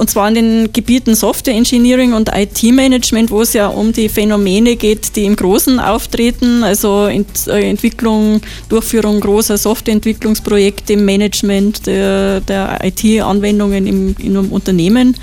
Und 0.00 0.08
zwar 0.08 0.28
in 0.28 0.34
den 0.34 0.72
Gebieten 0.72 1.14
Software 1.14 1.52
Engineering 1.52 2.14
und 2.14 2.30
IT-Management, 2.34 3.30
wo 3.30 3.42
es 3.42 3.52
ja 3.52 3.66
um 3.66 3.92
die 3.92 4.08
Phänomene 4.08 4.76
geht, 4.76 5.14
die 5.14 5.26
im 5.26 5.36
Großen 5.36 5.78
auftreten, 5.78 6.64
also 6.64 7.04
Ent 7.04 7.46
äh, 7.46 7.68
Entwicklung, 7.68 8.40
Durchführung 8.70 9.20
großer 9.20 9.58
Softwareentwicklungsprojekte 9.58 10.94
im 10.94 11.04
Management 11.04 11.86
der, 11.86 12.40
der 12.40 12.78
IT-Anwendungen 12.82 13.86
in 13.86 14.16
einem 14.22 14.50
Unternehmen. 14.50 15.16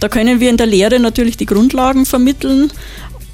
Da 0.00 0.08
können 0.08 0.40
wir 0.40 0.50
in 0.50 0.56
der 0.56 0.66
Lehre 0.66 0.98
natürlich 0.98 1.36
die 1.36 1.46
Grundlagen 1.46 2.04
vermitteln, 2.04 2.72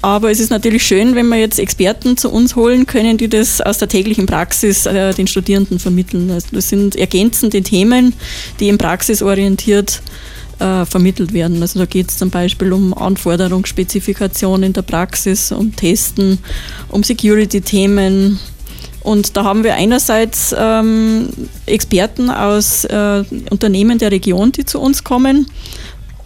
aber 0.03 0.29
es 0.29 0.39
ist 0.39 0.51
natürlich 0.51 0.85
schön, 0.85 1.15
wenn 1.15 1.27
wir 1.29 1.37
jetzt 1.37 1.57
Experten 1.57 2.17
zu 2.17 2.29
uns 2.29 2.55
holen 2.55 2.85
können, 2.85 3.17
die 3.17 3.29
das 3.29 3.61
aus 3.61 3.79
der 3.79 3.87
täglichen 3.87 4.27
Praxis 4.27 4.85
äh, 4.85 5.11
den 5.15 5.25
Studierenden 5.25 5.79
vermitteln. 5.79 6.29
Also 6.29 6.49
das 6.51 6.69
sind 6.69 6.95
ergänzende 6.95 7.63
Themen, 7.63 8.13
die 8.59 8.67
im 8.67 8.77
praxisorientiert 8.77 10.03
äh, 10.59 10.85
vermittelt 10.85 11.33
werden. 11.33 11.61
Also 11.61 11.79
da 11.79 11.85
geht 11.85 12.11
es 12.11 12.17
zum 12.17 12.29
Beispiel 12.29 12.73
um 12.73 12.93
Anforderungsspezifikationen 12.93 14.63
in 14.63 14.73
der 14.73 14.81
Praxis, 14.83 15.51
um 15.51 15.75
Testen, 15.75 16.39
um 16.89 17.03
Security-Themen. 17.03 18.39
Und 19.01 19.35
da 19.35 19.43
haben 19.43 19.63
wir 19.63 19.75
einerseits 19.75 20.55
ähm, 20.57 21.29
Experten 21.65 22.29
aus 22.29 22.85
äh, 22.85 23.23
Unternehmen 23.49 23.97
der 23.97 24.11
Region, 24.11 24.51
die 24.51 24.65
zu 24.65 24.79
uns 24.79 25.03
kommen. 25.03 25.47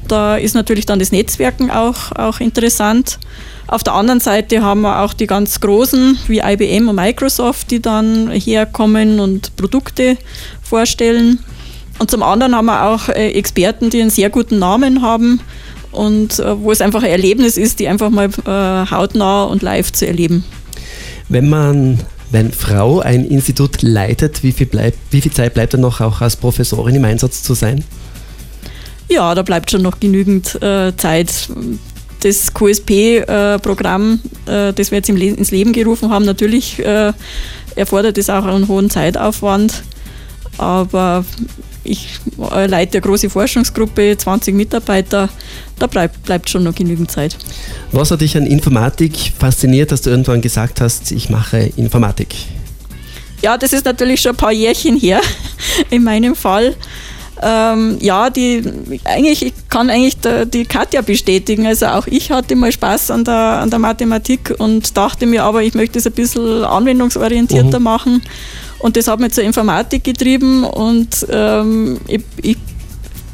Da 0.07 0.37
ist 0.37 0.53
natürlich 0.53 0.85
dann 0.85 0.99
das 0.99 1.11
Netzwerken 1.11 1.69
auch, 1.71 2.11
auch 2.13 2.39
interessant. 2.39 3.19
Auf 3.67 3.83
der 3.83 3.93
anderen 3.93 4.21
Seite 4.21 4.61
haben 4.61 4.81
wir 4.81 5.01
auch 5.01 5.13
die 5.13 5.27
ganz 5.27 5.59
großen 5.59 6.17
wie 6.27 6.39
IBM 6.39 6.87
und 6.87 6.95
Microsoft, 6.95 7.71
die 7.71 7.81
dann 7.81 8.29
herkommen 8.31 9.19
und 9.19 9.55
Produkte 9.57 10.17
vorstellen. 10.61 11.39
Und 11.99 12.11
zum 12.11 12.23
anderen 12.23 12.55
haben 12.55 12.65
wir 12.65 12.85
auch 12.85 13.09
äh, 13.09 13.31
Experten, 13.31 13.89
die 13.89 14.01
einen 14.01 14.09
sehr 14.09 14.29
guten 14.29 14.59
Namen 14.59 15.01
haben 15.01 15.39
und 15.91 16.39
äh, 16.39 16.59
wo 16.61 16.71
es 16.71 16.81
einfach 16.81 17.03
ein 17.03 17.09
Erlebnis 17.09 17.57
ist, 17.57 17.79
die 17.79 17.87
einfach 17.87 18.09
mal 18.09 18.29
äh, 18.45 18.91
hautnah 18.91 19.45
und 19.45 19.61
live 19.61 19.91
zu 19.91 20.05
erleben. 20.05 20.43
Wenn 21.29 21.49
man 21.49 21.99
wenn 22.29 22.51
Frau 22.51 22.99
ein 22.99 23.25
Institut 23.25 23.81
leitet, 23.81 24.43
wie 24.43 24.51
viel, 24.51 24.67
bleibt, 24.67 24.97
wie 25.11 25.21
viel 25.21 25.31
Zeit 25.31 25.53
bleibt 25.53 25.73
dann 25.73 25.81
noch 25.81 26.01
auch 26.01 26.21
als 26.21 26.35
Professorin 26.35 26.95
im 26.95 27.05
Einsatz 27.05 27.41
zu 27.41 27.53
sein? 27.53 27.83
Ja, 29.09 29.33
da 29.33 29.43
bleibt 29.43 29.71
schon 29.71 29.81
noch 29.81 29.99
genügend 29.99 30.61
äh, 30.61 30.95
Zeit. 30.97 31.49
Das 32.21 32.53
QSP-Programm, 32.53 34.19
äh, 34.47 34.69
äh, 34.69 34.73
das 34.73 34.91
wir 34.91 34.97
jetzt 34.97 35.07
Le 35.07 35.27
ins 35.27 35.51
Leben 35.51 35.71
gerufen 35.71 36.09
haben, 36.09 36.25
natürlich 36.25 36.83
erfordert 37.75 38.17
es 38.17 38.29
auch 38.29 38.43
einen 38.43 38.67
hohen 38.67 38.89
Zeitaufwand. 38.89 39.83
Aber 40.57 41.23
ich 41.87 42.19
leite 42.39 42.97
eine 42.97 43.01
große 43.01 43.29
Forschungsgruppe, 43.29 44.17
20 44.17 44.53
Mitarbeiter, 44.55 45.29
da 45.79 45.87
bleibt, 45.87 46.23
bleibt 46.23 46.49
schon 46.49 46.63
noch 46.63 46.75
genügend 46.75 47.11
Zeit. 47.11 47.37
Was 47.91 48.11
hat 48.11 48.21
dich 48.21 48.35
an 48.35 48.45
Informatik 48.45 49.33
fasziniert, 49.37 49.91
dass 49.91 50.01
du 50.01 50.09
irgendwann 50.09 50.41
gesagt 50.41 50.81
hast, 50.81 51.11
ich 51.11 51.29
mache 51.29 51.71
Informatik? 51.75 52.35
Ja, 53.41 53.57
das 53.57 53.73
ist 53.73 53.85
natürlich 53.85 54.21
schon 54.21 54.31
ein 54.31 54.37
paar 54.37 54.51
Jährchen 54.51 54.97
her 54.97 55.21
in 55.89 56.03
meinem 56.03 56.35
Fall. 56.35 56.75
Ähm, 57.41 57.97
ja, 58.01 58.31
die, 58.31 58.63
eigentlich, 59.03 59.45
ich 59.45 59.53
kann 59.69 59.89
eigentlich 59.89 60.17
die 60.51 60.65
Katja 60.65 61.01
bestätigen. 61.01 61.67
Also 61.67 61.87
auch 61.87 62.07
ich 62.07 62.31
hatte 62.31 62.55
mal 62.55 62.71
Spaß 62.71 63.11
an 63.11 63.23
der, 63.23 63.35
an 63.35 63.69
der 63.69 63.79
Mathematik 63.79 64.55
und 64.57 64.97
dachte 64.97 65.27
mir 65.27 65.43
aber, 65.43 65.61
ich 65.61 65.75
möchte 65.75 65.99
es 65.99 66.07
ein 66.07 66.13
bisschen 66.13 66.63
anwendungsorientierter 66.63 67.79
mhm. 67.79 67.83
machen. 67.83 68.21
Und 68.79 68.95
das 68.95 69.07
hat 69.07 69.19
mich 69.19 69.33
zur 69.33 69.43
Informatik 69.43 70.03
getrieben 70.03 70.63
und 70.63 71.25
ähm, 71.29 71.99
ich, 72.07 72.21
ich, 72.41 72.57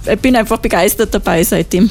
ich 0.06 0.20
bin 0.20 0.36
einfach 0.36 0.60
begeistert 0.60 1.14
dabei 1.14 1.44
seitdem. 1.44 1.90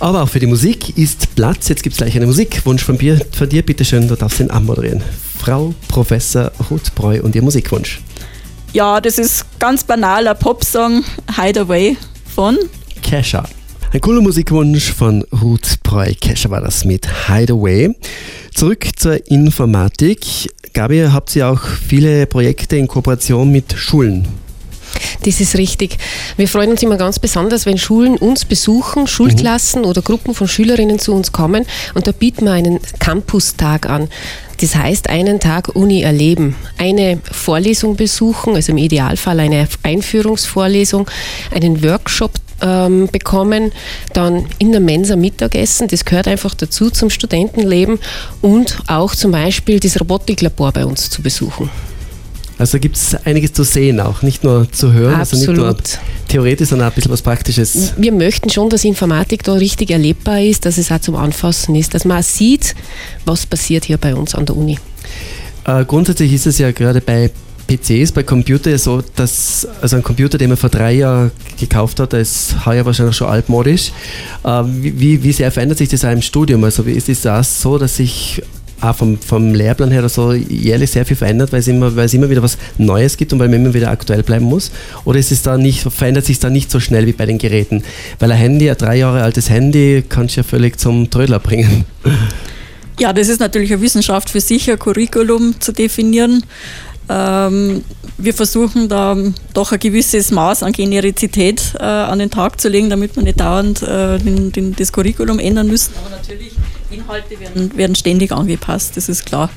Aber 0.00 0.22
auch 0.22 0.28
für 0.28 0.40
die 0.40 0.46
Musik 0.46 0.96
ist 0.98 1.34
Platz. 1.34 1.68
Jetzt 1.68 1.82
gibt 1.82 1.94
es 1.94 1.98
gleich 1.98 2.16
einen 2.16 2.26
Musikwunsch 2.26 2.82
von 2.82 2.98
dir. 2.98 3.20
Von 3.32 3.48
dir, 3.48 3.62
bitte 3.62 3.84
schön, 3.84 4.08
du 4.08 4.16
darfst 4.16 4.40
ihn 4.40 4.50
anmoderieren. 4.50 5.02
Frau 5.38 5.74
Professor 5.88 6.50
Ruth 6.70 6.90
und 7.22 7.34
ihr 7.34 7.42
Musikwunsch. 7.42 8.00
Ja, 8.72 9.00
das 9.00 9.18
ist 9.18 9.46
ganz 9.58 9.84
banaler 9.84 10.34
Popsong 10.34 11.04
Hideaway 11.36 11.96
von 12.34 12.58
Kesha. 13.02 13.44
Ein 13.92 14.00
cooler 14.00 14.20
Musikwunsch 14.20 14.92
von 14.92 15.22
Ruth 15.40 15.80
Breu. 15.84 16.12
Kesha 16.20 16.50
war 16.50 16.60
das 16.60 16.84
mit 16.84 17.06
Hideaway. 17.28 17.94
Zurück 18.52 18.88
zur 18.96 19.24
Informatik. 19.30 20.50
Gabi, 20.74 21.06
habt 21.08 21.36
ihr 21.36 21.48
auch 21.48 21.60
viele 21.62 22.26
Projekte 22.26 22.76
in 22.76 22.88
Kooperation 22.88 23.50
mit 23.52 23.74
Schulen? 23.74 24.26
Das 25.22 25.40
ist 25.40 25.56
richtig. 25.56 25.98
Wir 26.36 26.48
freuen 26.48 26.72
uns 26.72 26.82
immer 26.82 26.96
ganz 26.96 27.20
besonders, 27.20 27.64
wenn 27.64 27.78
Schulen 27.78 28.16
uns 28.16 28.44
besuchen, 28.44 29.06
Schulklassen 29.06 29.82
mhm. 29.82 29.88
oder 29.88 30.02
Gruppen 30.02 30.34
von 30.34 30.48
Schülerinnen 30.48 30.98
zu 30.98 31.14
uns 31.14 31.30
kommen 31.30 31.64
und 31.94 32.08
da 32.08 32.12
bieten 32.12 32.46
wir 32.46 32.52
einen 32.52 32.80
Campustag 32.98 33.88
an. 33.88 34.08
Das 34.60 34.74
heißt, 34.74 35.08
einen 35.10 35.38
Tag 35.38 35.76
Uni 35.76 36.02
erleben, 36.02 36.56
eine 36.76 37.20
Vorlesung 37.30 37.94
besuchen, 37.94 38.56
also 38.56 38.72
im 38.72 38.78
Idealfall 38.78 39.38
eine 39.38 39.68
Einführungsvorlesung, 39.84 41.08
einen 41.54 41.84
Workshop 41.84 42.32
ähm, 42.60 43.08
bekommen, 43.10 43.72
dann 44.12 44.46
in 44.58 44.72
der 44.72 44.80
Mensa 44.80 45.16
Mittagessen, 45.16 45.88
das 45.88 46.04
gehört 46.04 46.28
einfach 46.28 46.54
dazu 46.54 46.90
zum 46.90 47.10
Studentenleben 47.10 47.98
und 48.42 48.78
auch 48.86 49.14
zum 49.14 49.32
Beispiel 49.32 49.80
das 49.80 50.00
Robotiklabor 50.00 50.72
bei 50.72 50.84
uns 50.86 51.10
zu 51.10 51.22
besuchen. 51.22 51.70
Also 52.56 52.78
gibt 52.78 52.96
es 52.96 53.16
einiges 53.24 53.52
zu 53.52 53.64
sehen 53.64 53.98
auch, 54.00 54.22
nicht 54.22 54.44
nur 54.44 54.70
zu 54.70 54.92
hören, 54.92 55.20
Absolut. 55.20 55.48
also 55.48 55.52
nicht 55.52 55.60
nur 55.60 55.76
theoretisch, 56.28 56.68
sondern 56.68 56.88
auch 56.88 56.92
ein 56.92 56.94
bisschen 56.94 57.10
was 57.10 57.22
Praktisches. 57.22 57.94
Wir 57.96 58.12
möchten 58.12 58.48
schon, 58.48 58.70
dass 58.70 58.84
Informatik 58.84 59.42
da 59.42 59.54
richtig 59.54 59.90
erlebbar 59.90 60.40
ist, 60.40 60.64
dass 60.64 60.78
es 60.78 60.92
auch 60.92 61.00
zum 61.00 61.16
Anfassen 61.16 61.74
ist, 61.74 61.94
dass 61.94 62.04
man 62.04 62.20
auch 62.20 62.22
sieht, 62.22 62.76
was 63.24 63.44
passiert 63.44 63.84
hier 63.84 63.98
bei 63.98 64.14
uns 64.14 64.36
an 64.36 64.46
der 64.46 64.56
Uni. 64.56 64.78
Äh, 65.66 65.84
grundsätzlich 65.84 66.32
ist 66.32 66.46
es 66.46 66.58
ja 66.58 66.70
gerade 66.70 67.00
bei 67.00 67.30
PCs, 67.66 68.12
bei 68.12 68.22
Computern 68.22 68.78
so, 68.78 69.02
dass 69.16 69.66
also 69.80 69.96
ein 69.96 70.02
Computer, 70.02 70.38
den 70.38 70.48
man 70.48 70.56
vor 70.56 70.70
drei 70.70 70.92
Jahren 70.92 71.30
gekauft 71.58 72.00
hat, 72.00 72.12
der 72.12 72.20
ist 72.20 72.66
heuer 72.66 72.84
wahrscheinlich 72.84 73.16
schon 73.16 73.28
altmodisch. 73.28 73.92
Äh, 74.44 74.62
wie, 74.66 75.22
wie 75.22 75.32
sehr 75.32 75.50
verändert 75.50 75.78
sich 75.78 75.88
das 75.88 76.04
auch 76.04 76.12
im 76.12 76.22
Studium? 76.22 76.64
Also 76.64 76.82
ist 76.84 77.08
es 77.08 77.22
das 77.22 77.60
so, 77.60 77.78
dass 77.78 77.96
sich 77.96 78.42
auch 78.80 78.94
vom, 78.94 79.18
vom 79.18 79.54
Lehrplan 79.54 79.90
her 79.90 80.00
oder 80.00 80.08
so 80.08 80.32
jährlich 80.32 80.90
sehr 80.90 81.06
viel 81.06 81.16
verändert, 81.16 81.52
weil 81.52 81.60
es, 81.60 81.68
immer, 81.68 81.88
immer 81.88 82.30
wieder 82.30 82.42
was 82.42 82.58
Neues 82.78 83.16
gibt 83.16 83.32
und 83.32 83.38
weil 83.38 83.48
man 83.48 83.60
immer 83.60 83.74
wieder 83.74 83.90
aktuell 83.90 84.22
bleiben 84.22 84.44
muss? 84.44 84.70
Oder 85.04 85.18
ist 85.18 85.32
es 85.32 85.42
da 85.42 85.56
nicht, 85.56 85.80
verändert 85.80 86.24
sich 86.24 86.38
da 86.38 86.50
nicht 86.50 86.70
so 86.70 86.80
schnell 86.80 87.06
wie 87.06 87.12
bei 87.12 87.26
den 87.26 87.38
Geräten? 87.38 87.82
Weil 88.18 88.32
ein 88.32 88.38
Handy, 88.38 88.70
ein 88.70 88.76
drei 88.76 88.96
Jahre 88.96 89.22
altes 89.22 89.48
Handy, 89.48 90.04
kannst 90.08 90.36
du 90.36 90.40
ja 90.40 90.44
völlig 90.44 90.78
zum 90.78 91.10
Trödler 91.10 91.38
bringen. 91.38 91.84
Ja, 93.00 93.12
das 93.12 93.28
ist 93.28 93.40
natürlich 93.40 93.72
eine 93.72 93.82
Wissenschaft 93.82 94.30
für 94.30 94.40
sich, 94.40 94.70
ein 94.70 94.78
Curriculum 94.78 95.60
zu 95.60 95.72
definieren. 95.72 96.44
Ähm, 97.08 97.84
wir 98.16 98.32
versuchen 98.32 98.88
da 98.88 99.16
doch 99.52 99.72
ein 99.72 99.78
gewisses 99.78 100.30
Maß 100.30 100.62
an 100.62 100.72
Generizität 100.72 101.74
äh, 101.78 101.82
an 101.82 102.18
den 102.18 102.30
Tag 102.30 102.60
zu 102.60 102.68
legen, 102.68 102.88
damit 102.88 103.16
wir 103.16 103.22
nicht 103.22 103.40
dauernd 103.40 103.82
äh, 103.82 104.18
den, 104.18 104.52
den, 104.52 104.74
das 104.76 104.92
Curriculum 104.92 105.38
ändern 105.38 105.66
müssen. 105.66 105.92
Aber 106.00 106.16
natürlich, 106.16 106.52
Inhalte 106.90 107.38
werden, 107.40 107.76
werden 107.76 107.96
ständig 107.96 108.32
angepasst, 108.32 108.96
das 108.96 109.08
ist 109.08 109.26
klar. 109.26 109.50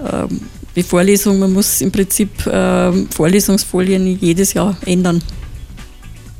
Ähm, 0.00 0.40
die 0.74 0.82
Vorlesung, 0.82 1.38
man 1.38 1.52
muss 1.52 1.80
im 1.80 1.92
Prinzip 1.92 2.46
äh, 2.46 2.92
Vorlesungsfolien 3.14 4.18
jedes 4.20 4.52
Jahr 4.54 4.76
ändern. 4.84 5.22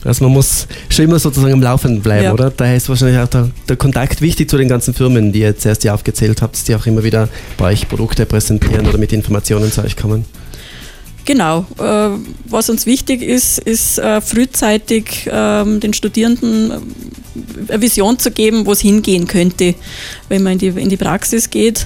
Also 0.07 0.25
man 0.25 0.33
muss 0.33 0.67
schon 0.89 1.07
immer 1.07 1.19
sozusagen 1.19 1.53
am 1.53 1.63
Laufenden 1.63 2.03
bleiben, 2.03 2.25
ja. 2.25 2.33
oder? 2.33 2.51
Daher 2.51 2.77
ist 2.77 2.89
wahrscheinlich 2.89 3.19
auch 3.19 3.29
der, 3.29 3.51
der, 3.69 3.77
Kontakt 3.77 4.21
wichtig 4.21 4.49
zu 4.49 4.57
den 4.57 4.69
ganzen 4.69 4.95
Firmen, 4.95 5.33
die 5.33 5.41
ihr 5.41 5.49
jetzt 5.49 5.67
erst 5.67 5.83
hier 5.83 5.95
aufgezählt 5.95 6.43
habt, 6.43 6.67
die 6.69 6.75
auch 6.75 6.87
immer 6.87 7.03
wieder 7.03 7.29
bei 7.57 7.73
euch 7.73 7.89
Produkte 7.89 8.27
präsentieren 8.27 8.87
oder 8.87 8.99
mit 8.99 9.13
Informationen 9.13 9.71
zu 9.71 9.83
euch 9.83 9.97
kommen. 9.97 10.25
Genau. 11.27 11.67
Äh, 11.79 12.19
was 12.49 12.71
uns 12.71 12.87
wichtig 12.87 13.21
ist, 13.21 13.59
ist 13.59 13.99
äh, 13.99 14.21
frühzeitig 14.21 15.29
ähm, 15.31 15.81
den 15.81 15.93
Studierenden 15.93 16.71
äh, 16.71 17.73
eine 17.73 17.83
Vision 17.83 18.19
zu 18.19 18.31
geben, 18.31 18.65
wo 18.65 18.73
es 18.73 18.81
hingehen 18.81 19.27
könnte, 19.27 19.75
wenn 20.29 20.45
man 20.45 20.55
in 20.55 20.59
die, 20.61 20.69
in 20.69 20.89
die 20.89 20.97
Praxis 20.97 21.51
geht. 21.51 21.85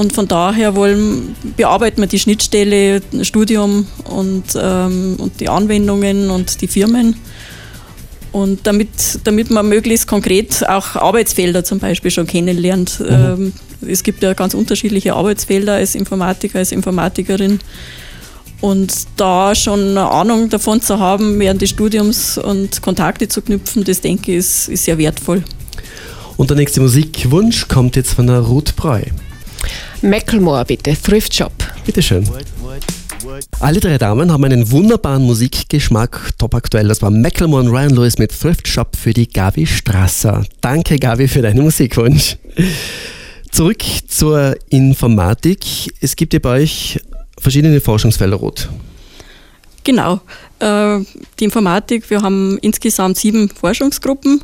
Und 0.00 0.14
von 0.14 0.26
daher 0.26 0.76
wollen, 0.76 1.36
bearbeiten 1.58 2.00
wir 2.00 2.06
die 2.06 2.18
Schnittstelle, 2.18 3.02
Studium 3.20 3.86
und, 4.04 4.44
ähm, 4.56 5.16
und 5.18 5.38
die 5.40 5.50
Anwendungen 5.50 6.30
und 6.30 6.62
die 6.62 6.68
Firmen. 6.68 7.16
Und 8.32 8.66
damit, 8.66 8.88
damit 9.24 9.50
man 9.50 9.68
möglichst 9.68 10.06
konkret 10.06 10.66
auch 10.66 10.96
Arbeitsfelder 10.96 11.64
zum 11.64 11.80
Beispiel 11.80 12.10
schon 12.10 12.26
kennenlernt. 12.26 12.98
Mhm. 12.98 13.06
Ähm, 13.10 13.52
es 13.86 14.02
gibt 14.02 14.22
ja 14.22 14.32
ganz 14.32 14.54
unterschiedliche 14.54 15.12
Arbeitsfelder 15.12 15.74
als 15.74 15.94
Informatiker, 15.94 16.60
als 16.60 16.72
Informatikerin. 16.72 17.58
Und 18.62 18.94
da 19.18 19.54
schon 19.54 19.80
eine 19.80 20.10
Ahnung 20.10 20.48
davon 20.48 20.80
zu 20.80 20.98
haben, 20.98 21.38
während 21.38 21.60
des 21.60 21.68
Studiums 21.68 22.38
und 22.38 22.80
Kontakte 22.80 23.28
zu 23.28 23.42
knüpfen, 23.42 23.84
das 23.84 24.00
denke 24.00 24.32
ich, 24.32 24.38
ist, 24.38 24.68
ist 24.70 24.84
sehr 24.86 24.96
wertvoll. 24.96 25.44
Und 26.38 26.48
der 26.48 26.56
nächste 26.56 26.80
Musikwunsch 26.80 27.68
kommt 27.68 27.96
jetzt 27.96 28.14
von 28.14 28.26
der 28.26 28.38
Ruth 28.38 28.76
Breu. 28.76 29.02
Macklemore 30.02 30.64
bitte, 30.64 30.96
Thrift 31.00 31.34
Shop. 31.34 31.52
Bitte 31.84 32.02
schön. 32.02 32.28
Alle 33.58 33.80
drei 33.80 33.98
Damen 33.98 34.32
haben 34.32 34.44
einen 34.44 34.70
wunderbaren 34.70 35.22
Musikgeschmack, 35.24 36.30
top 36.38 36.54
aktuell. 36.54 36.88
Das 36.88 37.02
war 37.02 37.10
Macklemore 37.10 37.62
und 37.62 37.68
Ryan 37.68 37.90
Lewis 37.90 38.18
mit 38.18 38.38
Thrift 38.38 38.66
Shop 38.66 38.96
für 38.96 39.12
die 39.12 39.28
Gabi 39.28 39.66
Strasser. 39.66 40.44
Danke 40.60 40.98
Gabi 40.98 41.28
für 41.28 41.42
deinen 41.42 41.62
Musikwunsch. 41.62 42.36
Zurück 43.50 43.82
zur 44.08 44.56
Informatik. 44.70 45.60
Es 46.00 46.16
gibt 46.16 46.32
ja 46.32 46.38
bei 46.38 46.62
euch 46.62 46.98
verschiedene 47.38 47.80
Forschungsfelder 47.80 48.36
rot. 48.36 48.68
Genau. 49.84 50.20
Äh, 50.58 51.00
die 51.38 51.44
Informatik, 51.44 52.10
wir 52.10 52.22
haben 52.22 52.58
insgesamt 52.60 53.16
sieben 53.16 53.48
Forschungsgruppen. 53.48 54.40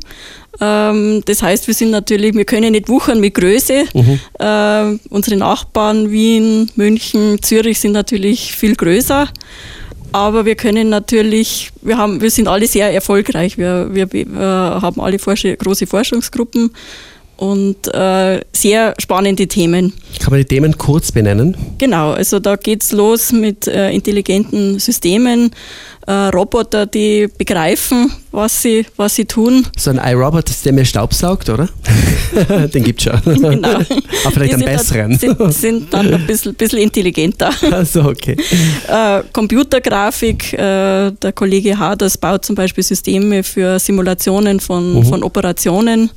Ähm, 0.59 1.21
das 1.25 1.43
heißt, 1.43 1.67
wir 1.67 1.73
sind 1.73 1.91
natürlich, 1.91 2.33
wir 2.33 2.45
können 2.45 2.71
nicht 2.71 2.89
wuchern 2.89 3.19
mit 3.19 3.35
Größe. 3.35 3.85
Mhm. 3.93 4.19
Äh, 4.39 4.99
unsere 5.09 5.37
Nachbarn 5.37 6.09
Wien, 6.09 6.71
München, 6.75 7.41
Zürich 7.41 7.79
sind 7.79 7.91
natürlich 7.91 8.55
viel 8.55 8.75
größer. 8.75 9.27
Aber 10.11 10.45
wir 10.45 10.55
können 10.55 10.89
natürlich, 10.89 11.71
wir, 11.81 11.97
haben, 11.97 12.21
wir 12.21 12.31
sind 12.31 12.47
alle 12.47 12.65
sehr 12.65 12.91
erfolgreich. 12.91 13.57
Wir, 13.57 13.89
wir, 13.93 14.11
wir 14.11 14.27
haben 14.81 15.01
alle 15.01 15.17
große 15.17 15.85
Forschungsgruppen 15.85 16.71
und 17.37 17.93
äh, 17.93 18.41
sehr 18.51 18.93
spannende 18.99 19.47
Themen. 19.47 19.93
Kann 20.19 20.31
man 20.31 20.39
die 20.39 20.45
Themen 20.45 20.77
kurz 20.77 21.11
benennen? 21.11 21.55
Genau, 21.77 22.11
also 22.11 22.39
da 22.39 22.55
geht 22.55 22.83
es 22.83 22.91
los 22.91 23.31
mit 23.31 23.67
äh, 23.67 23.91
intelligenten 23.91 24.79
Systemen, 24.79 25.51
äh, 26.07 26.11
Roboter, 26.11 26.85
die 26.85 27.27
begreifen, 27.37 28.11
was 28.31 28.61
sie, 28.61 28.85
was 28.95 29.15
sie 29.15 29.25
tun. 29.25 29.67
So 29.77 29.91
ein 29.91 29.99
iRobot, 30.03 30.49
der 30.65 30.73
mir 30.73 30.85
Staubsaugt, 30.85 31.49
oder? 31.49 31.69
Den 32.73 32.83
gibt 32.83 33.05
es 33.05 33.11
schon. 33.11 33.21
Genau. 33.35 33.69
Aber 33.69 33.85
vielleicht 34.31 34.53
einen 34.53 34.65
besseren. 34.65 35.17
Sind, 35.17 35.53
sind, 35.53 35.93
dann 35.93 36.13
ein 36.13 36.25
bisschen, 36.25 36.55
bisschen 36.55 36.79
intelligenter. 36.79 37.51
Also 37.71 38.05
okay. 38.05 38.37
Äh, 38.87 39.21
Computergrafik, 39.33 40.53
äh, 40.53 41.11
der 41.11 41.33
Kollege 41.35 41.77
Haders 41.77 42.17
baut 42.17 42.45
zum 42.45 42.55
Beispiel 42.55 42.83
Systeme 42.83 43.43
für 43.43 43.77
Simulationen 43.77 44.59
von, 44.59 44.95
mhm. 44.95 45.03
von 45.03 45.21
Operationen. 45.23 46.09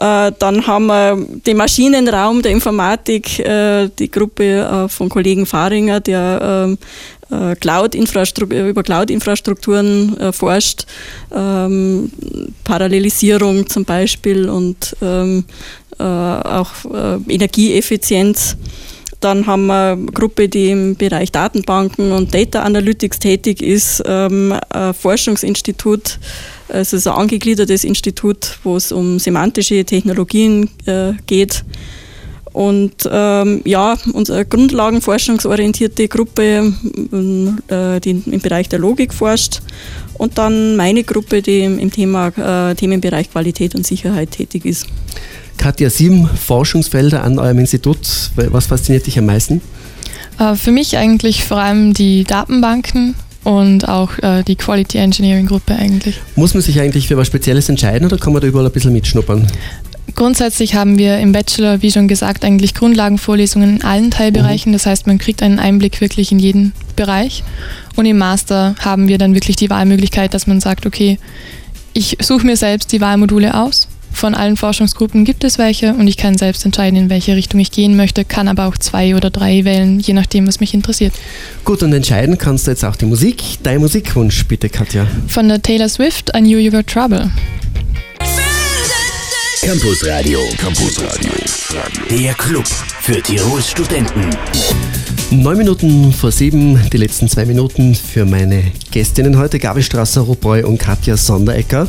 Äh, 0.00 0.32
dann 0.38 0.66
haben 0.66 0.86
wir 0.86 1.26
den 1.46 1.58
Maschinenraum 1.58 2.40
der 2.40 2.52
Informatik, 2.52 3.38
äh, 3.38 3.90
die 3.98 4.10
Gruppe 4.10 4.44
äh, 4.44 4.88
von 4.88 5.10
Kollegen 5.10 5.44
Fahringer, 5.44 6.00
der 6.00 6.68
ähm, 6.68 6.78
Cloud 7.60 7.94
über 7.94 8.82
Cloud-Infrastrukturen 8.82 10.32
forscht, 10.32 10.84
ähm, 11.32 12.10
Parallelisierung 12.64 13.68
zum 13.68 13.84
Beispiel 13.84 14.48
und 14.48 14.96
ähm, 15.00 15.44
auch 15.96 16.70
Energieeffizienz. 17.28 18.56
Dann 19.20 19.46
haben 19.46 19.66
wir 19.66 19.92
eine 19.92 20.06
Gruppe, 20.06 20.48
die 20.48 20.70
im 20.70 20.96
Bereich 20.96 21.30
Datenbanken 21.30 22.12
und 22.12 22.32
Data 22.34 22.62
Analytics 22.62 23.18
tätig 23.18 23.62
ist, 23.62 24.00
ein 24.06 24.58
Forschungsinstitut 24.98 26.18
es 26.72 26.92
ist 26.92 27.06
ein 27.06 27.14
angegliedertes 27.14 27.84
Institut, 27.84 28.58
wo 28.62 28.76
es 28.76 28.92
um 28.92 29.18
semantische 29.18 29.84
Technologien 29.84 30.70
äh, 30.86 31.12
geht. 31.26 31.64
Und 32.52 33.08
ähm, 33.10 33.62
ja, 33.64 33.96
unsere 34.12 34.44
grundlagenforschungsorientierte 34.44 36.08
Gruppe, 36.08 36.72
äh, 37.68 38.00
die 38.00 38.10
im 38.10 38.40
Bereich 38.40 38.68
der 38.68 38.80
Logik 38.80 39.14
forscht. 39.14 39.62
Und 40.14 40.36
dann 40.36 40.76
meine 40.76 41.04
Gruppe, 41.04 41.42
die 41.42 41.60
im, 41.60 41.90
Thema, 41.92 42.28
äh, 42.70 42.74
Themenbereich 42.74 43.30
Qualität 43.30 43.74
und 43.74 43.86
Sicherheit 43.86 44.32
tätig 44.32 44.64
ist. 44.64 44.86
Katja, 45.60 45.90
sieben 45.90 46.26
Forschungsfelder 46.26 47.22
an 47.22 47.38
eurem 47.38 47.58
Institut. 47.58 47.98
Was 48.34 48.68
fasziniert 48.68 49.06
dich 49.06 49.18
am 49.18 49.26
meisten? 49.26 49.60
Äh, 50.38 50.54
für 50.54 50.70
mich 50.70 50.96
eigentlich 50.96 51.44
vor 51.44 51.58
allem 51.58 51.92
die 51.92 52.24
Datenbanken 52.24 53.14
und 53.44 53.86
auch 53.86 54.18
äh, 54.22 54.42
die 54.42 54.56
Quality 54.56 54.96
Engineering 54.96 55.44
Gruppe 55.44 55.76
eigentlich. 55.76 56.18
Muss 56.34 56.54
man 56.54 56.62
sich 56.62 56.80
eigentlich 56.80 57.08
für 57.08 57.18
was 57.18 57.26
Spezielles 57.26 57.68
entscheiden 57.68 58.06
oder 58.06 58.16
kann 58.16 58.32
man 58.32 58.40
da 58.40 58.48
überall 58.48 58.64
ein 58.64 58.72
bisschen 58.72 58.94
mitschnuppern? 58.94 59.46
Grundsätzlich 60.14 60.74
haben 60.74 60.96
wir 60.96 61.18
im 61.18 61.32
Bachelor, 61.32 61.82
wie 61.82 61.90
schon 61.90 62.08
gesagt, 62.08 62.42
eigentlich 62.42 62.72
Grundlagenvorlesungen 62.72 63.76
in 63.76 63.84
allen 63.84 64.10
Teilbereichen. 64.10 64.72
Mhm. 64.72 64.76
Das 64.76 64.86
heißt, 64.86 65.06
man 65.06 65.18
kriegt 65.18 65.42
einen 65.42 65.58
Einblick 65.58 66.00
wirklich 66.00 66.32
in 66.32 66.38
jeden 66.38 66.72
Bereich. 66.96 67.44
Und 67.96 68.06
im 68.06 68.16
Master 68.16 68.76
haben 68.80 69.08
wir 69.08 69.18
dann 69.18 69.34
wirklich 69.34 69.56
die 69.56 69.68
Wahlmöglichkeit, 69.68 70.32
dass 70.32 70.46
man 70.46 70.58
sagt, 70.62 70.86
okay, 70.86 71.18
ich 71.92 72.16
suche 72.22 72.46
mir 72.46 72.56
selbst 72.56 72.92
die 72.92 73.02
Wahlmodule 73.02 73.54
aus 73.54 73.88
von 74.12 74.34
allen 74.34 74.56
Forschungsgruppen 74.56 75.24
gibt 75.24 75.44
es 75.44 75.58
welche 75.58 75.94
und 75.94 76.06
ich 76.06 76.16
kann 76.16 76.36
selbst 76.36 76.64
entscheiden, 76.64 76.98
in 76.98 77.10
welche 77.10 77.36
Richtung 77.36 77.60
ich 77.60 77.70
gehen 77.70 77.96
möchte, 77.96 78.24
kann 78.24 78.48
aber 78.48 78.66
auch 78.66 78.76
zwei 78.76 79.14
oder 79.16 79.30
drei 79.30 79.64
wählen, 79.64 80.00
je 80.00 80.14
nachdem, 80.14 80.46
was 80.46 80.60
mich 80.60 80.74
interessiert. 80.74 81.14
Gut, 81.64 81.82
und 81.82 81.92
entscheiden 81.92 82.38
kannst 82.38 82.66
du 82.66 82.72
jetzt 82.72 82.84
auch 82.84 82.96
die 82.96 83.06
Musik. 83.06 83.42
Dein 83.62 83.78
Musikwunsch 83.78 84.44
bitte, 84.46 84.68
Katja. 84.68 85.06
Von 85.28 85.48
der 85.48 85.62
Taylor 85.62 85.88
Swift, 85.88 86.30
I 86.36 86.40
Knew 86.40 86.58
You 86.58 86.72
Were 86.72 86.84
Trouble. 86.84 87.30
Campus 89.62 90.06
Radio. 90.06 90.40
Campus 90.58 90.98
Radio. 91.00 91.30
Der 92.10 92.34
Club 92.34 92.66
für 92.66 93.20
Tirols 93.22 93.70
Studenten. 93.70 94.30
Neun 95.32 95.58
Minuten 95.58 96.12
vor 96.12 96.32
sieben, 96.32 96.76
die 96.92 96.96
letzten 96.96 97.28
zwei 97.28 97.44
Minuten 97.44 97.94
für 97.94 98.24
meine 98.24 98.64
Gästinnen 98.90 99.38
heute, 99.38 99.60
Gabi 99.60 99.80
Strasser, 99.80 100.22
Rubreu 100.22 100.66
und 100.66 100.78
Katja 100.78 101.16
Sonderecker. 101.16 101.86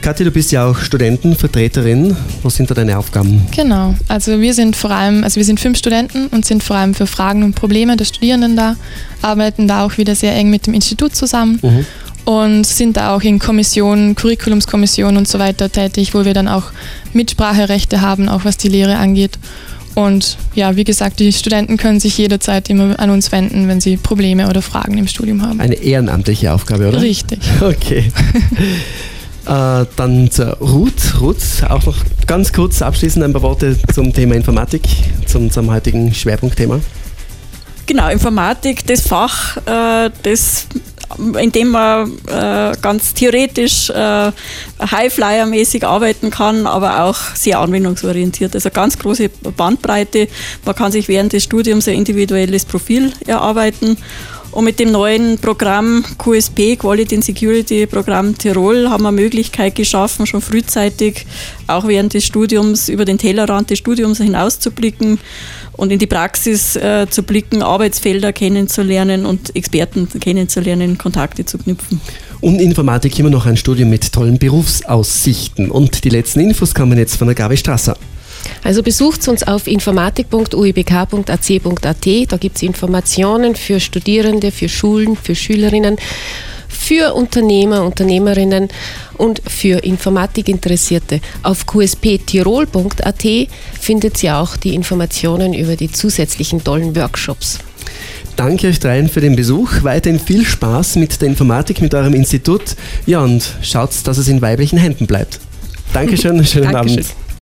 Katja, 0.00 0.24
du 0.24 0.30
bist 0.30 0.52
ja 0.52 0.66
auch 0.66 0.78
Studentenvertreterin. 0.78 2.16
Was 2.42 2.56
sind 2.56 2.70
da 2.70 2.74
deine 2.74 2.96
Aufgaben? 2.96 3.46
Genau, 3.54 3.94
also 4.08 4.40
wir 4.40 4.54
sind 4.54 4.74
vor 4.74 4.90
allem, 4.90 5.22
also 5.22 5.36
wir 5.36 5.44
sind 5.44 5.60
fünf 5.60 5.76
Studenten 5.76 6.28
und 6.28 6.46
sind 6.46 6.62
vor 6.62 6.76
allem 6.76 6.94
für 6.94 7.06
Fragen 7.06 7.42
und 7.42 7.54
Probleme 7.54 7.94
der 7.94 8.06
Studierenden 8.06 8.56
da, 8.56 8.76
arbeiten 9.20 9.68
da 9.68 9.84
auch 9.84 9.98
wieder 9.98 10.14
sehr 10.14 10.34
eng 10.34 10.48
mit 10.48 10.66
dem 10.66 10.72
Institut 10.72 11.14
zusammen. 11.14 11.58
Mhm 11.62 11.84
und 12.24 12.66
sind 12.66 12.98
da 12.98 13.14
auch 13.16 13.22
in 13.22 13.38
Kommissionen, 13.38 14.14
Curriculumskommissionen 14.14 15.16
und 15.16 15.26
so 15.26 15.38
weiter 15.38 15.72
tätig, 15.72 16.12
wo 16.12 16.26
wir 16.26 16.34
dann 16.34 16.46
auch 16.46 16.64
Mitspracherechte 17.14 18.02
haben, 18.02 18.28
auch 18.28 18.44
was 18.44 18.58
die 18.58 18.68
Lehre 18.68 18.98
angeht. 18.98 19.38
Und 19.98 20.38
ja, 20.54 20.76
wie 20.76 20.84
gesagt, 20.84 21.18
die 21.18 21.32
Studenten 21.32 21.76
können 21.76 21.98
sich 21.98 22.16
jederzeit 22.16 22.70
immer 22.70 23.00
an 23.00 23.10
uns 23.10 23.32
wenden, 23.32 23.66
wenn 23.66 23.80
sie 23.80 23.96
Probleme 23.96 24.48
oder 24.48 24.62
Fragen 24.62 24.96
im 24.96 25.08
Studium 25.08 25.42
haben. 25.42 25.60
Eine 25.60 25.74
ehrenamtliche 25.74 26.52
Aufgabe, 26.52 26.86
oder? 26.86 27.02
Richtig. 27.02 27.40
Okay. 27.60 28.12
äh, 29.46 29.86
dann 29.96 30.30
zur 30.30 30.52
Ruth. 30.58 31.20
Ruth, 31.20 31.64
auch 31.68 31.84
noch 31.84 31.96
ganz 32.28 32.52
kurz 32.52 32.80
abschließend 32.80 33.24
ein 33.24 33.32
paar 33.32 33.42
Worte 33.42 33.76
zum 33.92 34.12
Thema 34.12 34.36
Informatik, 34.36 34.82
zum, 35.26 35.50
zum 35.50 35.68
heutigen 35.68 36.14
Schwerpunktthema. 36.14 36.78
Genau, 37.86 38.08
Informatik, 38.08 38.86
das 38.86 39.00
Fach, 39.00 39.56
äh, 39.66 40.10
das 40.22 40.68
in 41.16 41.52
dem 41.52 41.68
man 41.68 42.12
äh, 42.26 42.72
ganz 42.80 43.14
theoretisch 43.14 43.90
äh, 43.90 44.30
Highflyer-mäßig 44.80 45.84
arbeiten 45.84 46.30
kann, 46.30 46.66
aber 46.66 47.04
auch 47.04 47.16
sehr 47.34 47.60
anwendungsorientiert. 47.60 48.54
Also 48.54 48.70
ganz 48.70 48.98
große 48.98 49.30
Bandbreite. 49.56 50.28
Man 50.64 50.74
kann 50.74 50.92
sich 50.92 51.08
während 51.08 51.32
des 51.32 51.44
Studiums 51.44 51.88
ein 51.88 51.94
individuelles 51.94 52.64
Profil 52.64 53.12
erarbeiten. 53.26 53.96
Und 54.58 54.64
mit 54.64 54.80
dem 54.80 54.90
neuen 54.90 55.38
Programm 55.38 56.04
QSP, 56.18 56.74
Quality 56.74 57.14
and 57.14 57.24
Security 57.24 57.86
Programm 57.86 58.36
Tirol, 58.36 58.90
haben 58.90 59.04
wir 59.04 59.12
Möglichkeit 59.12 59.76
geschaffen, 59.76 60.26
schon 60.26 60.40
frühzeitig, 60.40 61.26
auch 61.68 61.86
während 61.86 62.12
des 62.12 62.24
Studiums, 62.24 62.88
über 62.88 63.04
den 63.04 63.18
Tellerrand 63.18 63.70
des 63.70 63.78
Studiums 63.78 64.18
hinauszublicken 64.18 65.20
und 65.74 65.92
in 65.92 66.00
die 66.00 66.08
Praxis 66.08 66.74
äh, 66.74 67.06
zu 67.08 67.22
blicken, 67.22 67.62
Arbeitsfelder 67.62 68.32
kennenzulernen 68.32 69.26
und 69.26 69.54
Experten 69.54 70.08
kennenzulernen, 70.18 70.98
Kontakte 70.98 71.44
zu 71.44 71.58
knüpfen. 71.58 72.00
Und 72.40 72.60
Informatik 72.60 73.16
immer 73.20 73.30
noch 73.30 73.46
ein 73.46 73.56
Studium 73.56 73.90
mit 73.90 74.12
tollen 74.12 74.40
Berufsaussichten. 74.40 75.70
Und 75.70 76.02
die 76.02 76.10
letzten 76.10 76.40
Infos 76.40 76.74
kommen 76.74 76.98
jetzt 76.98 77.14
von 77.14 77.28
der 77.28 77.36
Gabi 77.36 77.56
Strasser. 77.56 77.96
Also 78.64 78.82
besucht 78.82 79.28
uns 79.28 79.42
auf 79.42 79.66
informatik.uibk.ac.at. 79.66 82.06
Da 82.28 82.36
gibt 82.36 82.56
es 82.56 82.62
Informationen 82.62 83.56
für 83.56 83.80
Studierende, 83.80 84.50
für 84.50 84.68
Schulen, 84.68 85.16
für 85.16 85.34
Schülerinnen 85.34 85.96
für 86.68 87.14
Unternehmer, 87.14 87.82
Unternehmerinnen 87.82 88.68
und 89.16 89.42
für 89.46 89.84
Informatikinteressierte. 89.84 91.20
Auf 91.42 91.66
qsptirol.at 91.66 93.24
findet 93.80 94.22
ihr 94.22 94.36
auch 94.36 94.56
die 94.56 94.74
Informationen 94.74 95.54
über 95.54 95.76
die 95.76 95.90
zusätzlichen 95.90 96.62
tollen 96.62 96.94
Workshops. 96.94 97.58
Danke 98.36 98.68
euch 98.68 98.78
dreien 98.78 99.08
für 99.08 99.20
den 99.20 99.34
Besuch. 99.34 99.82
Weiterhin 99.82 100.20
viel 100.20 100.44
Spaß 100.44 100.96
mit 100.96 101.20
der 101.20 101.28
Informatik, 101.28 101.80
mit 101.80 101.94
eurem 101.94 102.14
Institut. 102.14 102.76
Ja, 103.04 103.20
und 103.20 103.56
schaut, 103.62 103.90
dass 104.04 104.16
es 104.16 104.28
in 104.28 104.40
weiblichen 104.40 104.78
Händen 104.78 105.06
bleibt. 105.06 105.40
Dankeschön, 105.92 106.44
schönen 106.44 106.70
Dankeschön. 106.70 107.04
Abend. 107.04 107.27